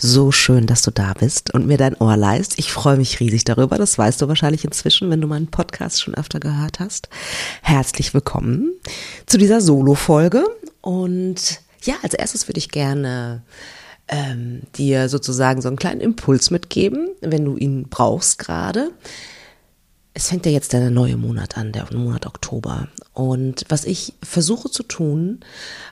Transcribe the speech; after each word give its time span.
So 0.00 0.30
schön, 0.30 0.68
dass 0.68 0.82
du 0.82 0.92
da 0.92 1.12
bist 1.12 1.52
und 1.52 1.66
mir 1.66 1.76
dein 1.76 1.96
Ohr 1.96 2.16
leist. 2.16 2.56
Ich 2.56 2.70
freue 2.70 2.96
mich 2.96 3.18
riesig 3.18 3.42
darüber. 3.42 3.78
Das 3.78 3.98
weißt 3.98 4.22
du 4.22 4.28
wahrscheinlich 4.28 4.64
inzwischen, 4.64 5.10
wenn 5.10 5.20
du 5.20 5.26
meinen 5.26 5.48
Podcast 5.48 6.00
schon 6.00 6.14
öfter 6.14 6.38
gehört 6.38 6.78
hast. 6.78 7.08
Herzlich 7.62 8.14
willkommen 8.14 8.74
zu 9.26 9.38
dieser 9.38 9.60
Solo-Folge. 9.60 10.44
Und 10.82 11.60
ja, 11.82 11.94
als 12.04 12.14
erstes 12.14 12.46
würde 12.46 12.58
ich 12.58 12.68
gerne 12.68 13.42
ähm, 14.06 14.62
dir 14.76 15.08
sozusagen 15.08 15.60
so 15.62 15.66
einen 15.66 15.76
kleinen 15.76 16.00
Impuls 16.00 16.52
mitgeben, 16.52 17.08
wenn 17.20 17.44
du 17.44 17.56
ihn 17.56 17.88
brauchst 17.88 18.38
gerade. 18.38 18.92
Es 20.14 20.28
fängt 20.28 20.46
ja 20.46 20.52
jetzt 20.52 20.72
der 20.72 20.90
neue 20.90 21.16
Monat 21.16 21.58
an, 21.58 21.72
der 21.72 21.92
Monat 21.92 22.24
Oktober. 22.24 22.86
Und 23.14 23.64
was 23.68 23.84
ich 23.84 24.14
versuche 24.22 24.70
zu 24.70 24.84
tun, 24.84 25.40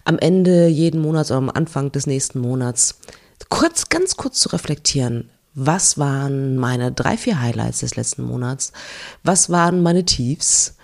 am 0.05 0.16
Ende 0.20 0.69
jeden 0.69 1.03
Monats 1.03 1.33
oder 1.33 1.38
am 1.38 1.50
Anfang 1.50 1.91
des 1.91 2.06
nächsten 2.06 2.38
Monats, 2.38 3.00
kurz, 3.48 3.89
ganz 3.89 4.17
kurz 4.17 4.41
zu 4.41 4.51
reflektieren. 4.51 5.31
Was 5.55 5.98
waren 5.98 6.56
meine 6.56 6.92
drei, 6.92 7.17
vier 7.17 7.41
Highlights 7.41 7.81
des 7.81 7.97
letzten 7.97 8.25
Monats? 8.25 8.73
Was 9.23 9.48
waren 9.48 9.83
meine 9.83 10.05
Tiefs? 10.05 10.75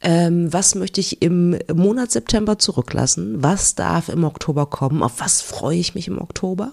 Ähm, 0.00 0.52
was 0.52 0.74
möchte 0.74 1.00
ich 1.00 1.22
im 1.22 1.58
Monat 1.72 2.10
September 2.10 2.58
zurücklassen? 2.58 3.42
Was 3.42 3.74
darf 3.74 4.08
im 4.08 4.24
Oktober 4.24 4.66
kommen? 4.66 5.02
Auf 5.02 5.20
was 5.20 5.40
freue 5.40 5.78
ich 5.78 5.94
mich 5.94 6.08
im 6.08 6.20
Oktober? 6.20 6.72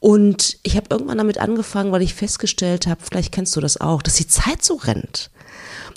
Und 0.00 0.58
ich 0.62 0.76
habe 0.76 0.86
irgendwann 0.90 1.18
damit 1.18 1.38
angefangen, 1.38 1.92
weil 1.92 2.02
ich 2.02 2.14
festgestellt 2.14 2.86
habe, 2.86 3.00
vielleicht 3.02 3.32
kennst 3.32 3.54
du 3.54 3.60
das 3.60 3.80
auch, 3.80 4.02
dass 4.02 4.14
die 4.14 4.26
Zeit 4.26 4.64
so 4.64 4.74
rennt. 4.74 5.30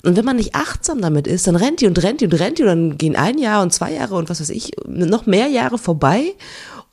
Und 0.04 0.16
wenn 0.16 0.24
man 0.24 0.36
nicht 0.36 0.54
achtsam 0.54 1.00
damit 1.00 1.26
ist, 1.26 1.46
dann 1.46 1.56
rennt 1.56 1.80
die 1.80 1.86
und 1.86 2.02
rennt 2.02 2.20
die 2.20 2.26
und 2.26 2.34
rennt 2.34 2.58
die 2.58 2.62
und 2.62 2.68
dann 2.68 2.98
gehen 2.98 3.16
ein 3.16 3.38
Jahr 3.38 3.62
und 3.62 3.72
zwei 3.72 3.92
Jahre 3.92 4.16
und 4.16 4.28
was 4.28 4.40
weiß 4.40 4.50
ich, 4.50 4.72
noch 4.86 5.24
mehr 5.24 5.46
Jahre 5.46 5.78
vorbei 5.78 6.34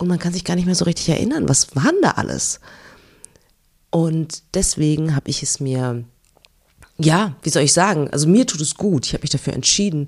und 0.02 0.08
man 0.08 0.18
kann 0.18 0.34
sich 0.34 0.44
gar 0.44 0.56
nicht 0.56 0.66
mehr 0.66 0.74
so 0.74 0.86
richtig 0.86 1.10
erinnern, 1.10 1.48
was 1.48 1.76
waren 1.76 1.96
da 2.02 2.12
alles. 2.12 2.60
Und 3.92 4.42
deswegen 4.56 5.16
habe 5.16 5.30
ich 5.30 5.44
es 5.44 5.60
mir, 5.60 6.04
ja, 6.98 7.36
wie 7.44 7.52
soll 7.52 7.62
ich 7.62 7.74
sagen, 7.74 8.10
also 8.10 8.28
mir 8.28 8.48
tut 8.48 8.62
es 8.62 8.76
gut, 8.76 9.06
ich 9.06 9.14
habe 9.14 9.22
mich 9.22 9.30
dafür 9.30 9.54
entschieden, 9.54 10.08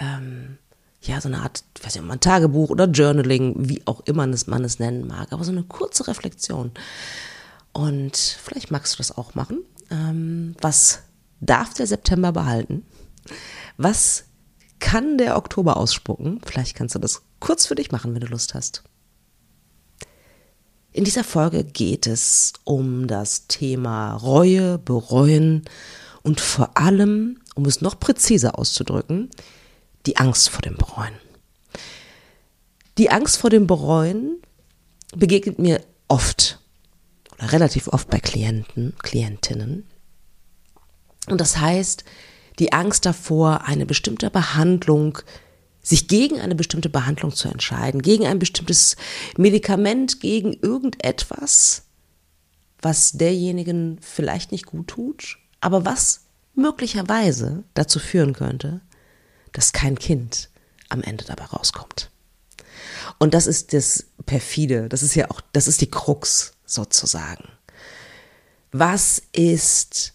ähm, 0.00 0.58
ja, 1.02 1.20
so 1.20 1.28
eine 1.28 1.42
Art, 1.42 1.62
ich 1.78 1.86
weiß 1.86 1.94
nicht, 1.94 2.04
mal 2.04 2.14
ein 2.14 2.20
Tagebuch 2.20 2.70
oder 2.70 2.86
Journaling, 2.86 3.54
wie 3.56 3.80
auch 3.86 4.00
immer 4.00 4.26
man 4.26 4.64
es 4.64 4.78
nennen 4.80 5.06
mag, 5.06 5.32
aber 5.32 5.44
so 5.44 5.52
eine 5.52 5.62
kurze 5.62 6.08
Reflexion. 6.08 6.72
Und 7.72 8.16
vielleicht 8.16 8.72
magst 8.72 8.94
du 8.94 8.96
das 8.98 9.16
auch 9.16 9.36
machen. 9.36 9.60
Ähm, 9.92 10.56
was 10.60 11.02
darf 11.40 11.72
der 11.74 11.86
September 11.86 12.32
behalten? 12.32 12.84
Was 13.76 14.24
kann 14.80 15.18
der 15.18 15.36
Oktober 15.36 15.76
ausspucken? 15.76 16.40
Vielleicht 16.44 16.74
kannst 16.74 16.96
du 16.96 16.98
das 16.98 17.22
kurz 17.38 17.66
für 17.66 17.76
dich 17.76 17.92
machen, 17.92 18.12
wenn 18.12 18.20
du 18.22 18.26
Lust 18.26 18.54
hast. 18.54 18.82
In 20.92 21.04
dieser 21.04 21.22
Folge 21.22 21.62
geht 21.62 22.08
es 22.08 22.52
um 22.64 23.06
das 23.06 23.46
Thema 23.46 24.14
Reue, 24.14 24.78
Bereuen 24.78 25.64
und 26.22 26.40
vor 26.40 26.76
allem, 26.76 27.40
um 27.54 27.64
es 27.64 27.80
noch 27.80 28.00
präziser 28.00 28.58
auszudrücken, 28.58 29.30
die 30.06 30.16
Angst 30.16 30.48
vor 30.48 30.62
dem 30.62 30.76
Bereuen. 30.76 31.14
Die 32.98 33.10
Angst 33.10 33.36
vor 33.36 33.50
dem 33.50 33.68
Bereuen 33.68 34.42
begegnet 35.14 35.60
mir 35.60 35.80
oft 36.08 36.58
oder 37.34 37.52
relativ 37.52 37.86
oft 37.88 38.10
bei 38.10 38.18
Klienten, 38.18 38.94
Klientinnen. 38.98 39.86
Und 41.28 41.40
das 41.40 41.58
heißt, 41.58 42.04
die 42.58 42.72
Angst 42.72 43.06
davor, 43.06 43.62
eine 43.64 43.86
bestimmte 43.86 44.28
Behandlung 44.28 45.18
sich 45.82 46.08
gegen 46.08 46.40
eine 46.40 46.54
bestimmte 46.54 46.88
Behandlung 46.88 47.34
zu 47.34 47.48
entscheiden, 47.48 48.02
gegen 48.02 48.26
ein 48.26 48.38
bestimmtes 48.38 48.96
Medikament, 49.36 50.20
gegen 50.20 50.52
irgendetwas, 50.52 51.82
was 52.82 53.12
derjenigen 53.12 53.98
vielleicht 54.00 54.52
nicht 54.52 54.66
gut 54.66 54.88
tut, 54.88 55.38
aber 55.60 55.84
was 55.84 56.22
möglicherweise 56.54 57.64
dazu 57.74 57.98
führen 57.98 58.34
könnte, 58.34 58.80
dass 59.52 59.72
kein 59.72 59.98
Kind 59.98 60.50
am 60.88 61.02
Ende 61.02 61.24
dabei 61.24 61.44
rauskommt. 61.44 62.10
Und 63.18 63.34
das 63.34 63.46
ist 63.46 63.72
das 63.72 64.06
perfide, 64.26 64.88
das 64.88 65.02
ist 65.02 65.14
ja 65.14 65.30
auch, 65.30 65.40
das 65.52 65.68
ist 65.68 65.80
die 65.80 65.90
Krux 65.90 66.52
sozusagen. 66.64 67.48
Was 68.72 69.22
ist, 69.32 70.14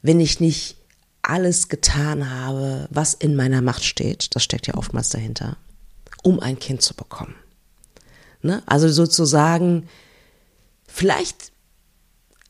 wenn 0.00 0.20
ich 0.20 0.40
nicht 0.40 0.76
alles 1.22 1.68
getan 1.68 2.30
habe, 2.30 2.88
was 2.90 3.14
in 3.14 3.36
meiner 3.36 3.62
Macht 3.62 3.84
steht, 3.84 4.34
das 4.34 4.42
steckt 4.42 4.66
ja 4.66 4.74
oftmals 4.74 5.10
dahinter, 5.10 5.56
um 6.22 6.40
ein 6.40 6.58
Kind 6.58 6.82
zu 6.82 6.94
bekommen. 6.94 7.34
Ne? 8.42 8.62
Also 8.66 8.88
sozusagen, 8.88 9.88
vielleicht, 10.86 11.52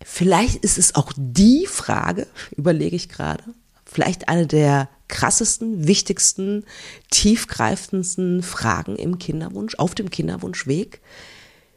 vielleicht 0.02 0.56
ist 0.56 0.78
es 0.78 0.94
auch 0.94 1.12
die 1.16 1.66
Frage, 1.66 2.26
überlege 2.56 2.96
ich 2.96 3.08
gerade, 3.08 3.44
vielleicht 3.84 4.28
eine 4.28 4.46
der 4.46 4.88
krassesten, 5.08 5.86
wichtigsten, 5.86 6.64
tiefgreifendsten 7.10 8.42
Fragen 8.42 8.96
im 8.96 9.18
Kinderwunsch, 9.18 9.74
auf 9.74 9.94
dem 9.94 10.08
Kinderwunschweg, 10.08 11.02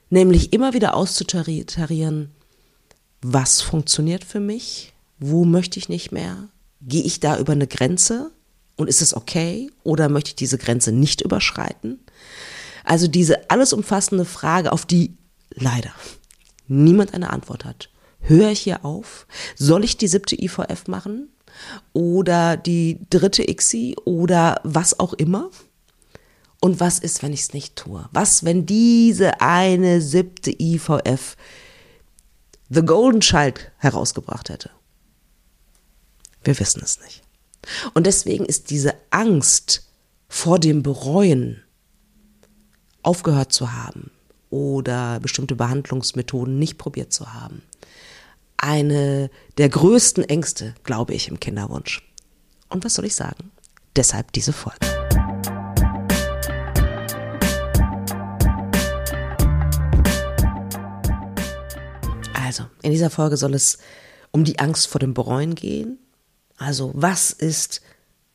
nämlich 0.09 0.53
immer 0.53 0.73
wieder 0.73 0.95
auszutarieren, 0.95 2.31
was 3.21 3.61
funktioniert 3.61 4.23
für 4.23 4.39
mich, 4.39 4.93
wo 5.19 5.43
möchte 5.43 5.79
ich 5.79 5.89
nicht 5.89 6.13
mehr, 6.13 6.47
gehe 6.87 7.03
ich 7.03 7.19
da 7.19 7.37
über 7.37 7.53
eine 7.53 7.67
Grenze 7.67 8.31
und 8.75 8.87
ist 8.87 9.01
es 9.01 9.15
okay 9.15 9.69
oder 9.83 10.09
möchte 10.09 10.29
ich 10.29 10.35
diese 10.35 10.57
Grenze 10.57 10.91
nicht 10.91 11.21
überschreiten? 11.21 11.99
Also 12.83 13.07
diese 13.07 13.49
alles 13.49 13.73
umfassende 13.73 14.25
Frage, 14.25 14.71
auf 14.71 14.85
die 14.85 15.17
leider 15.51 15.91
niemand 16.67 17.13
eine 17.13 17.31
Antwort 17.31 17.65
hat. 17.65 17.89
Höre 18.21 18.51
ich 18.51 18.61
hier 18.61 18.85
auf? 18.85 19.27
Soll 19.55 19.83
ich 19.83 19.97
die 19.97 20.07
siebte 20.07 20.39
IVF 20.39 20.87
machen? 20.87 21.29
Oder 21.93 22.57
die 22.57 22.99
dritte 23.09 23.49
ICSI 23.49 23.95
oder 24.03 24.59
was 24.63 24.99
auch 24.99 25.13
immer? 25.13 25.49
Und 26.59 26.79
was 26.79 26.99
ist, 26.99 27.21
wenn 27.21 27.33
ich 27.33 27.41
es 27.41 27.53
nicht 27.53 27.75
tue? 27.75 28.09
Was, 28.11 28.43
wenn 28.43 28.65
diese 28.65 29.41
eine 29.41 30.01
siebte 30.01 30.51
IVF 30.59 31.37
The 32.69 32.81
Golden 32.81 33.21
Child 33.21 33.71
herausgebracht 33.77 34.49
hätte? 34.49 34.71
Wir 36.45 36.59
wissen 36.59 36.81
es 36.83 36.99
nicht. 37.01 37.23
Und 37.95 38.05
deswegen 38.05 38.45
ist 38.45 38.69
diese 38.69 38.93
Angst 39.09 39.89
vor 40.29 40.59
dem 40.59 40.83
Bereuen, 40.83 41.63
aufgehört 43.01 43.51
zu 43.51 43.73
haben 43.73 44.11
oder 44.51 45.19
bestimmte 45.19 45.55
Behandlungsmethoden 45.55 46.57
nicht 46.59 46.77
probiert 46.77 47.11
zu 47.11 47.33
haben, 47.33 47.63
eine 48.57 49.31
der 49.57 49.69
größten 49.69 50.23
Ängste, 50.23 50.75
glaube 50.83 51.15
ich, 51.15 51.27
im 51.27 51.39
Kinderwunsch. 51.39 52.07
Und 52.69 52.85
was 52.85 52.93
soll 52.93 53.05
ich 53.05 53.15
sagen? 53.15 53.51
Deshalb 53.95 54.31
diese 54.33 54.53
Folge. 54.53 54.77
Also, 62.33 62.65
in 62.83 62.91
dieser 62.91 63.09
Folge 63.09 63.37
soll 63.37 63.55
es 63.55 63.79
um 64.31 64.43
die 64.43 64.59
Angst 64.59 64.87
vor 64.87 64.99
dem 64.99 65.15
Bereuen 65.15 65.55
gehen, 65.55 65.97
also 66.57 66.91
was 66.93 67.31
ist, 67.31 67.81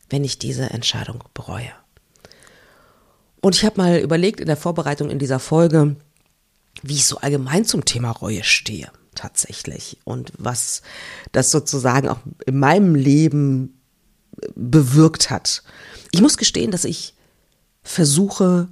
wenn 0.08 0.24
ich 0.24 0.38
diese 0.38 0.70
Entscheidung 0.70 1.24
bereue? 1.34 1.72
Und 3.40 3.54
ich 3.54 3.64
habe 3.64 3.80
mal 3.80 3.98
überlegt 3.98 4.40
in 4.40 4.46
der 4.46 4.56
Vorbereitung 4.56 5.10
in 5.10 5.18
dieser 5.18 5.38
Folge, 5.38 5.96
wie 6.82 6.94
ich 6.94 7.06
so 7.06 7.18
allgemein 7.18 7.64
zum 7.64 7.84
Thema 7.84 8.10
Reue 8.10 8.44
stehe, 8.44 8.90
tatsächlich. 9.14 9.98
Und 10.04 10.32
was 10.36 10.82
das 11.32 11.50
sozusagen 11.50 12.08
auch 12.08 12.20
in 12.46 12.58
meinem 12.58 12.94
Leben 12.94 13.80
bewirkt 14.54 15.30
hat. 15.30 15.62
Ich 16.12 16.20
muss 16.20 16.36
gestehen, 16.36 16.70
dass 16.70 16.84
ich 16.84 17.14
versuche, 17.82 18.68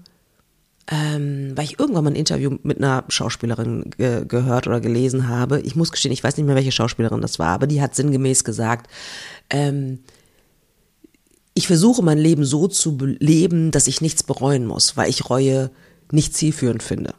ähm, 0.91 1.53
weil 1.55 1.65
ich 1.65 1.79
irgendwann 1.79 2.05
mal 2.05 2.11
ein 2.11 2.17
Interview 2.17 2.57
mit 2.63 2.79
einer 2.79 3.05
Schauspielerin 3.09 3.91
ge 3.97 4.25
gehört 4.27 4.67
oder 4.67 4.81
gelesen 4.81 5.29
habe. 5.29 5.61
Ich 5.61 5.77
muss 5.77 5.93
gestehen, 5.93 6.13
ich 6.13 6.25
weiß 6.25 6.37
nicht 6.37 6.47
mehr, 6.47 6.55
welche 6.55 6.73
Schauspielerin 6.73 7.21
das 7.21 7.39
war, 7.39 7.49
aber 7.49 7.67
die 7.67 7.83
hat 7.83 7.95
sinngemäß 7.95 8.43
gesagt, 8.43 8.91
ähm, 9.51 10.01
ich 11.53 11.67
versuche 11.67 12.03
mein 12.03 12.19
Leben 12.19 12.45
so 12.45 12.69
zu 12.69 12.97
leben, 13.01 13.71
dass 13.71 13.87
ich 13.87 14.01
nichts 14.01 14.23
bereuen 14.23 14.67
muss, 14.67 14.97
weil 14.97 15.11
ich 15.11 15.29
Reue 15.29 15.71
nicht 16.11 16.35
zielführend 16.35 16.83
finde. 16.83 17.11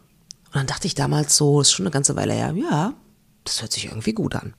Und 0.48 0.56
dann 0.56 0.68
dachte 0.68 0.88
ich 0.88 0.96
damals 0.96 1.36
so, 1.38 1.62
ist 1.62 1.72
schon 1.72 1.86
eine 1.86 1.92
ganze 1.92 2.16
Weile 2.16 2.34
her, 2.34 2.56
ja, 2.56 2.94
das 3.44 3.62
hört 3.62 3.72
sich 3.72 3.86
irgendwie 3.86 4.14
gut 4.14 4.36
an. 4.36 4.54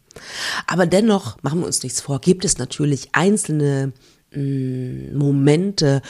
Aber 0.67 0.87
dennoch, 0.87 1.43
machen 1.43 1.61
wir 1.61 1.67
uns 1.67 1.83
nichts 1.83 2.01
vor, 2.01 2.21
gibt 2.21 2.45
es 2.45 2.59
natürlich 2.59 3.09
einzelne 3.13 3.93
mh, 4.33 4.41
mm, 4.43 5.17
Momente, 5.17 6.03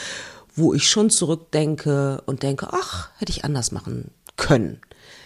wo 0.60 0.74
ich 0.74 0.88
schon 0.88 1.10
zurückdenke 1.10 2.22
und 2.26 2.42
denke, 2.42 2.68
ach, 2.70 3.10
hätte 3.18 3.32
ich 3.32 3.44
anders 3.44 3.72
machen 3.72 4.10
können. 4.36 4.80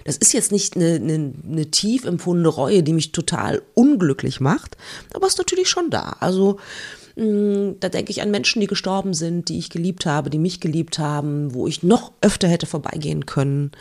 Das 0.05 0.17
ist 0.17 0.33
jetzt 0.33 0.53
nicht 0.53 0.77
eine, 0.77 0.95
eine, 0.95 1.33
eine 1.49 1.71
tief 1.71 2.05
empfundene 2.05 2.49
Reue, 2.49 2.83
die 2.83 2.93
mich 2.93 3.13
total 3.13 3.63
unglücklich 3.75 4.41
macht, 4.41 4.77
aber 5.13 5.27
ist 5.27 5.39
natürlich 5.39 5.69
schon 5.69 5.91
da. 5.91 6.17
Also 6.21 6.59
mm, 7.17 7.73
da 7.81 7.89
denke 7.89 8.11
ich 8.11 8.23
an 8.23 8.31
Menschen, 8.31 8.61
die 8.61 8.67
gestorben 8.67 9.15
sind, 9.15 9.49
die 9.49 9.59
ich 9.59 9.71
geliebt 9.71 10.05
habe, 10.07 10.31
die 10.31 10.39
mich 10.39 10.61
geliebt 10.61 10.99
haben, 10.99 11.55
wo 11.55 11.67
ich 11.67 11.83
noch 11.83 12.13
öfter 12.21 12.49
hätte 12.49 12.67
vorbeigehen 12.67 13.27
können. 13.27 13.73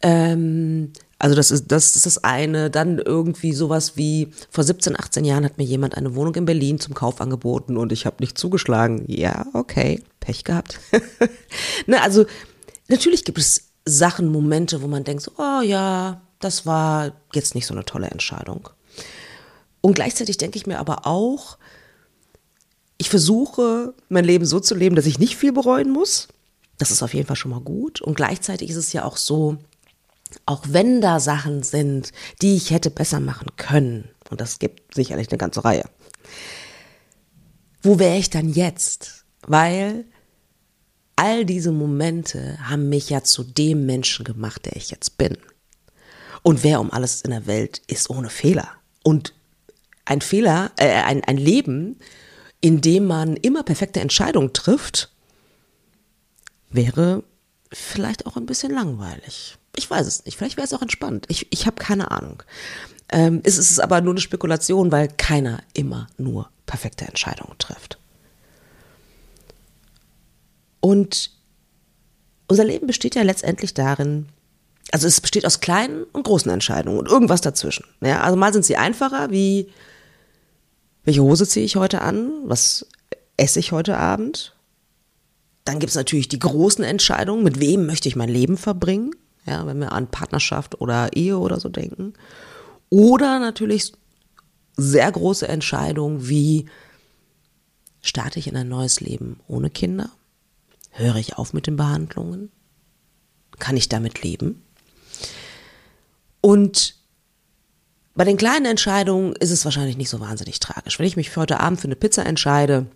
Ähm, 0.00 0.92
also 1.22 1.36
das 1.36 1.52
ist, 1.52 1.70
das 1.70 1.94
ist 1.94 2.04
das 2.04 2.24
eine. 2.24 2.68
Dann 2.68 2.98
irgendwie 2.98 3.52
sowas 3.52 3.96
wie, 3.96 4.32
vor 4.50 4.64
17, 4.64 4.98
18 4.98 5.24
Jahren 5.24 5.44
hat 5.44 5.56
mir 5.56 5.62
jemand 5.62 5.96
eine 5.96 6.16
Wohnung 6.16 6.34
in 6.34 6.46
Berlin 6.46 6.80
zum 6.80 6.94
Kauf 6.94 7.20
angeboten 7.20 7.76
und 7.76 7.92
ich 7.92 8.06
habe 8.06 8.16
nicht 8.18 8.36
zugeschlagen. 8.36 9.04
Ja, 9.06 9.46
okay, 9.52 10.02
Pech 10.18 10.42
gehabt. 10.42 10.80
ne, 11.86 12.02
also 12.02 12.26
natürlich 12.88 13.24
gibt 13.24 13.38
es 13.38 13.68
Sachen, 13.84 14.32
Momente, 14.32 14.82
wo 14.82 14.88
man 14.88 15.04
denkt, 15.04 15.30
oh 15.38 15.60
ja, 15.62 16.20
das 16.40 16.66
war 16.66 17.12
jetzt 17.32 17.54
nicht 17.54 17.66
so 17.68 17.74
eine 17.74 17.84
tolle 17.84 18.08
Entscheidung. 18.08 18.68
Und 19.80 19.94
gleichzeitig 19.94 20.38
denke 20.38 20.58
ich 20.58 20.66
mir 20.66 20.80
aber 20.80 21.06
auch, 21.06 21.56
ich 22.98 23.10
versuche, 23.10 23.94
mein 24.08 24.24
Leben 24.24 24.44
so 24.44 24.58
zu 24.58 24.74
leben, 24.74 24.96
dass 24.96 25.06
ich 25.06 25.20
nicht 25.20 25.36
viel 25.36 25.52
bereuen 25.52 25.90
muss. 25.90 26.26
Das 26.78 26.90
ist 26.90 27.04
auf 27.04 27.14
jeden 27.14 27.28
Fall 27.28 27.36
schon 27.36 27.52
mal 27.52 27.60
gut. 27.60 28.00
Und 28.00 28.16
gleichzeitig 28.16 28.70
ist 28.70 28.76
es 28.76 28.92
ja 28.92 29.04
auch 29.04 29.16
so, 29.16 29.58
auch 30.46 30.64
wenn 30.68 31.00
da 31.00 31.20
Sachen 31.20 31.62
sind, 31.62 32.12
die 32.40 32.56
ich 32.56 32.70
hätte 32.70 32.90
besser 32.90 33.20
machen 33.20 33.48
können, 33.56 34.08
und 34.30 34.40
das 34.40 34.58
gibt 34.58 34.94
sicherlich 34.94 35.28
eine 35.30 35.38
ganze 35.38 35.64
Reihe, 35.64 35.84
wo 37.82 37.98
wäre 37.98 38.16
ich 38.16 38.30
dann 38.30 38.48
jetzt? 38.48 39.24
Weil 39.46 40.04
all 41.16 41.44
diese 41.44 41.72
Momente 41.72 42.58
haben 42.68 42.88
mich 42.88 43.10
ja 43.10 43.22
zu 43.24 43.44
dem 43.44 43.86
Menschen 43.86 44.24
gemacht, 44.24 44.66
der 44.66 44.76
ich 44.76 44.90
jetzt 44.90 45.18
bin. 45.18 45.36
Und 46.42 46.64
wer 46.64 46.80
um 46.80 46.90
alles 46.90 47.22
in 47.22 47.30
der 47.30 47.46
Welt 47.46 47.82
ist 47.86 48.10
ohne 48.10 48.30
Fehler? 48.30 48.68
Und 49.02 49.34
ein 50.04 50.20
Fehler, 50.20 50.72
äh, 50.76 50.88
ein, 50.88 51.22
ein 51.24 51.36
Leben, 51.36 51.98
in 52.60 52.80
dem 52.80 53.06
man 53.06 53.36
immer 53.36 53.62
perfekte 53.62 54.00
Entscheidungen 54.00 54.52
trifft, 54.52 55.12
wäre 56.70 57.22
vielleicht 57.72 58.26
auch 58.26 58.36
ein 58.36 58.46
bisschen 58.46 58.72
langweilig. 58.72 59.58
Ich 59.76 59.90
weiß 59.90 60.06
es 60.06 60.24
nicht. 60.24 60.36
Vielleicht 60.36 60.56
wäre 60.56 60.66
es 60.66 60.74
auch 60.74 60.82
entspannt. 60.82 61.26
Ich, 61.28 61.46
ich 61.50 61.66
habe 61.66 61.76
keine 61.76 62.10
Ahnung. 62.10 62.42
Ähm, 63.08 63.40
es 63.44 63.58
ist 63.58 63.80
aber 63.80 64.00
nur 64.00 64.14
eine 64.14 64.20
Spekulation, 64.20 64.92
weil 64.92 65.08
keiner 65.08 65.62
immer 65.74 66.08
nur 66.18 66.50
perfekte 66.66 67.06
Entscheidungen 67.06 67.56
trifft. 67.58 67.98
Und 70.80 71.30
unser 72.48 72.64
Leben 72.64 72.86
besteht 72.86 73.14
ja 73.14 73.22
letztendlich 73.22 73.72
darin, 73.72 74.28
also 74.90 75.06
es 75.06 75.20
besteht 75.20 75.46
aus 75.46 75.60
kleinen 75.60 76.04
und 76.04 76.24
großen 76.24 76.50
Entscheidungen 76.50 76.98
und 76.98 77.08
irgendwas 77.08 77.40
dazwischen. 77.40 77.84
Ja, 78.00 78.22
also 78.22 78.36
mal 78.36 78.52
sind 78.52 78.64
sie 78.64 78.76
einfacher, 78.76 79.30
wie 79.30 79.70
welche 81.04 81.22
Hose 81.22 81.46
ziehe 81.46 81.64
ich 81.64 81.76
heute 81.76 82.02
an, 82.02 82.30
was 82.44 82.86
esse 83.36 83.58
ich 83.58 83.72
heute 83.72 83.96
Abend. 83.96 84.54
Dann 85.64 85.78
gibt 85.78 85.90
es 85.90 85.96
natürlich 85.96 86.28
die 86.28 86.38
großen 86.38 86.84
Entscheidungen, 86.84 87.44
mit 87.44 87.60
wem 87.60 87.86
möchte 87.86 88.08
ich 88.08 88.16
mein 88.16 88.28
Leben 88.28 88.56
verbringen, 88.56 89.14
ja, 89.44 89.66
wenn 89.66 89.78
wir 89.78 89.92
an 89.92 90.08
Partnerschaft 90.08 90.80
oder 90.80 91.14
Ehe 91.14 91.38
oder 91.38 91.58
so 91.60 91.68
denken. 91.68 92.14
Oder 92.90 93.38
natürlich 93.38 93.92
sehr 94.76 95.10
große 95.10 95.48
Entscheidungen 95.48 96.28
wie 96.28 96.66
starte 98.00 98.38
ich 98.38 98.48
in 98.48 98.56
ein 98.56 98.68
neues 98.68 99.00
Leben 99.00 99.40
ohne 99.46 99.70
Kinder? 99.70 100.10
Höre 100.90 101.16
ich 101.16 101.36
auf 101.38 101.52
mit 101.52 101.66
den 101.66 101.76
Behandlungen? 101.76 102.50
Kann 103.58 103.76
ich 103.76 103.88
damit 103.88 104.22
leben? 104.22 104.62
Und 106.40 106.96
bei 108.14 108.24
den 108.24 108.36
kleinen 108.36 108.66
Entscheidungen 108.66 109.34
ist 109.36 109.50
es 109.50 109.64
wahrscheinlich 109.64 109.96
nicht 109.96 110.10
so 110.10 110.20
wahnsinnig 110.20 110.60
tragisch. 110.60 110.98
Wenn 110.98 111.06
ich 111.06 111.16
mich 111.16 111.30
für 111.30 111.40
heute 111.40 111.60
Abend 111.60 111.80
für 111.80 111.86
eine 111.86 111.96
Pizza 111.96 112.26
entscheide, 112.26 112.86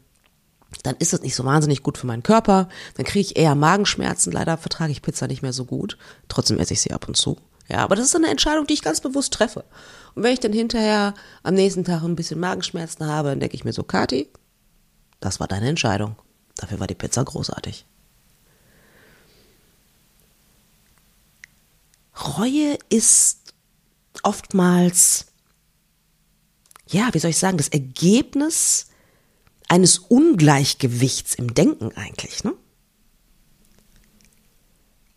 dann 0.82 0.96
ist 0.98 1.12
das 1.12 1.22
nicht 1.22 1.34
so 1.34 1.44
wahnsinnig 1.44 1.82
gut 1.82 1.98
für 1.98 2.06
meinen 2.06 2.22
Körper. 2.22 2.68
Dann 2.94 3.06
kriege 3.06 3.20
ich 3.20 3.36
eher 3.36 3.54
Magenschmerzen. 3.54 4.32
Leider 4.32 4.56
vertrage 4.56 4.92
ich 4.92 5.02
Pizza 5.02 5.26
nicht 5.26 5.42
mehr 5.42 5.52
so 5.52 5.64
gut. 5.64 5.98
Trotzdem 6.28 6.58
esse 6.58 6.74
ich 6.74 6.80
sie 6.80 6.92
ab 6.92 7.08
und 7.08 7.16
zu. 7.16 7.36
Ja, 7.68 7.78
aber 7.78 7.96
das 7.96 8.06
ist 8.06 8.16
eine 8.16 8.28
Entscheidung, 8.28 8.66
die 8.66 8.74
ich 8.74 8.82
ganz 8.82 9.00
bewusst 9.00 9.32
treffe. 9.32 9.64
Und 10.14 10.22
wenn 10.22 10.32
ich 10.32 10.40
dann 10.40 10.52
hinterher 10.52 11.14
am 11.42 11.54
nächsten 11.54 11.84
Tag 11.84 12.02
ein 12.02 12.16
bisschen 12.16 12.38
Magenschmerzen 12.38 13.06
habe, 13.06 13.30
dann 13.30 13.40
denke 13.40 13.56
ich 13.56 13.64
mir 13.64 13.72
so, 13.72 13.82
Kati, 13.82 14.28
das 15.20 15.40
war 15.40 15.48
deine 15.48 15.68
Entscheidung. 15.68 16.16
Dafür 16.56 16.80
war 16.80 16.86
die 16.86 16.94
Pizza 16.94 17.24
großartig. 17.24 17.84
Reue 22.38 22.78
ist 22.88 23.52
oftmals, 24.22 25.26
ja, 26.88 27.08
wie 27.12 27.18
soll 27.18 27.30
ich 27.30 27.38
sagen, 27.38 27.58
das 27.58 27.68
Ergebnis 27.68 28.86
eines 29.68 29.98
Ungleichgewichts 29.98 31.34
im 31.34 31.54
Denken 31.54 31.92
eigentlich, 31.96 32.44
ne? 32.44 32.54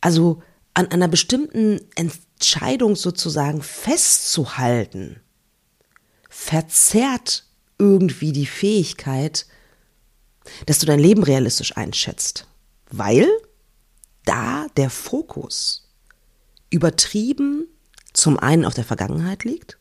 Also 0.01 0.41
an 0.73 0.87
einer 0.87 1.07
bestimmten 1.07 1.81
Entscheidung 1.95 2.95
sozusagen 2.95 3.61
festzuhalten, 3.61 5.19
verzerrt 6.29 7.45
irgendwie 7.77 8.31
die 8.31 8.45
Fähigkeit, 8.45 9.45
dass 10.65 10.79
du 10.79 10.85
dein 10.85 10.99
Leben 10.99 11.23
realistisch 11.23 11.75
einschätzt, 11.75 12.47
weil 12.89 13.27
da 14.25 14.67
der 14.77 14.89
Fokus 14.89 15.89
übertrieben 16.69 17.67
zum 18.13 18.39
einen 18.39 18.65
auf 18.65 18.73
der 18.73 18.85
Vergangenheit 18.85 19.43
liegt 19.43 19.77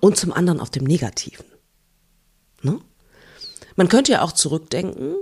und 0.00 0.16
zum 0.16 0.32
anderen 0.32 0.60
auf 0.60 0.70
dem 0.70 0.84
Negativen. 0.84 1.46
Ne? 2.62 2.80
Man 3.78 3.88
könnte 3.88 4.10
ja 4.10 4.22
auch 4.22 4.32
zurückdenken 4.32 5.14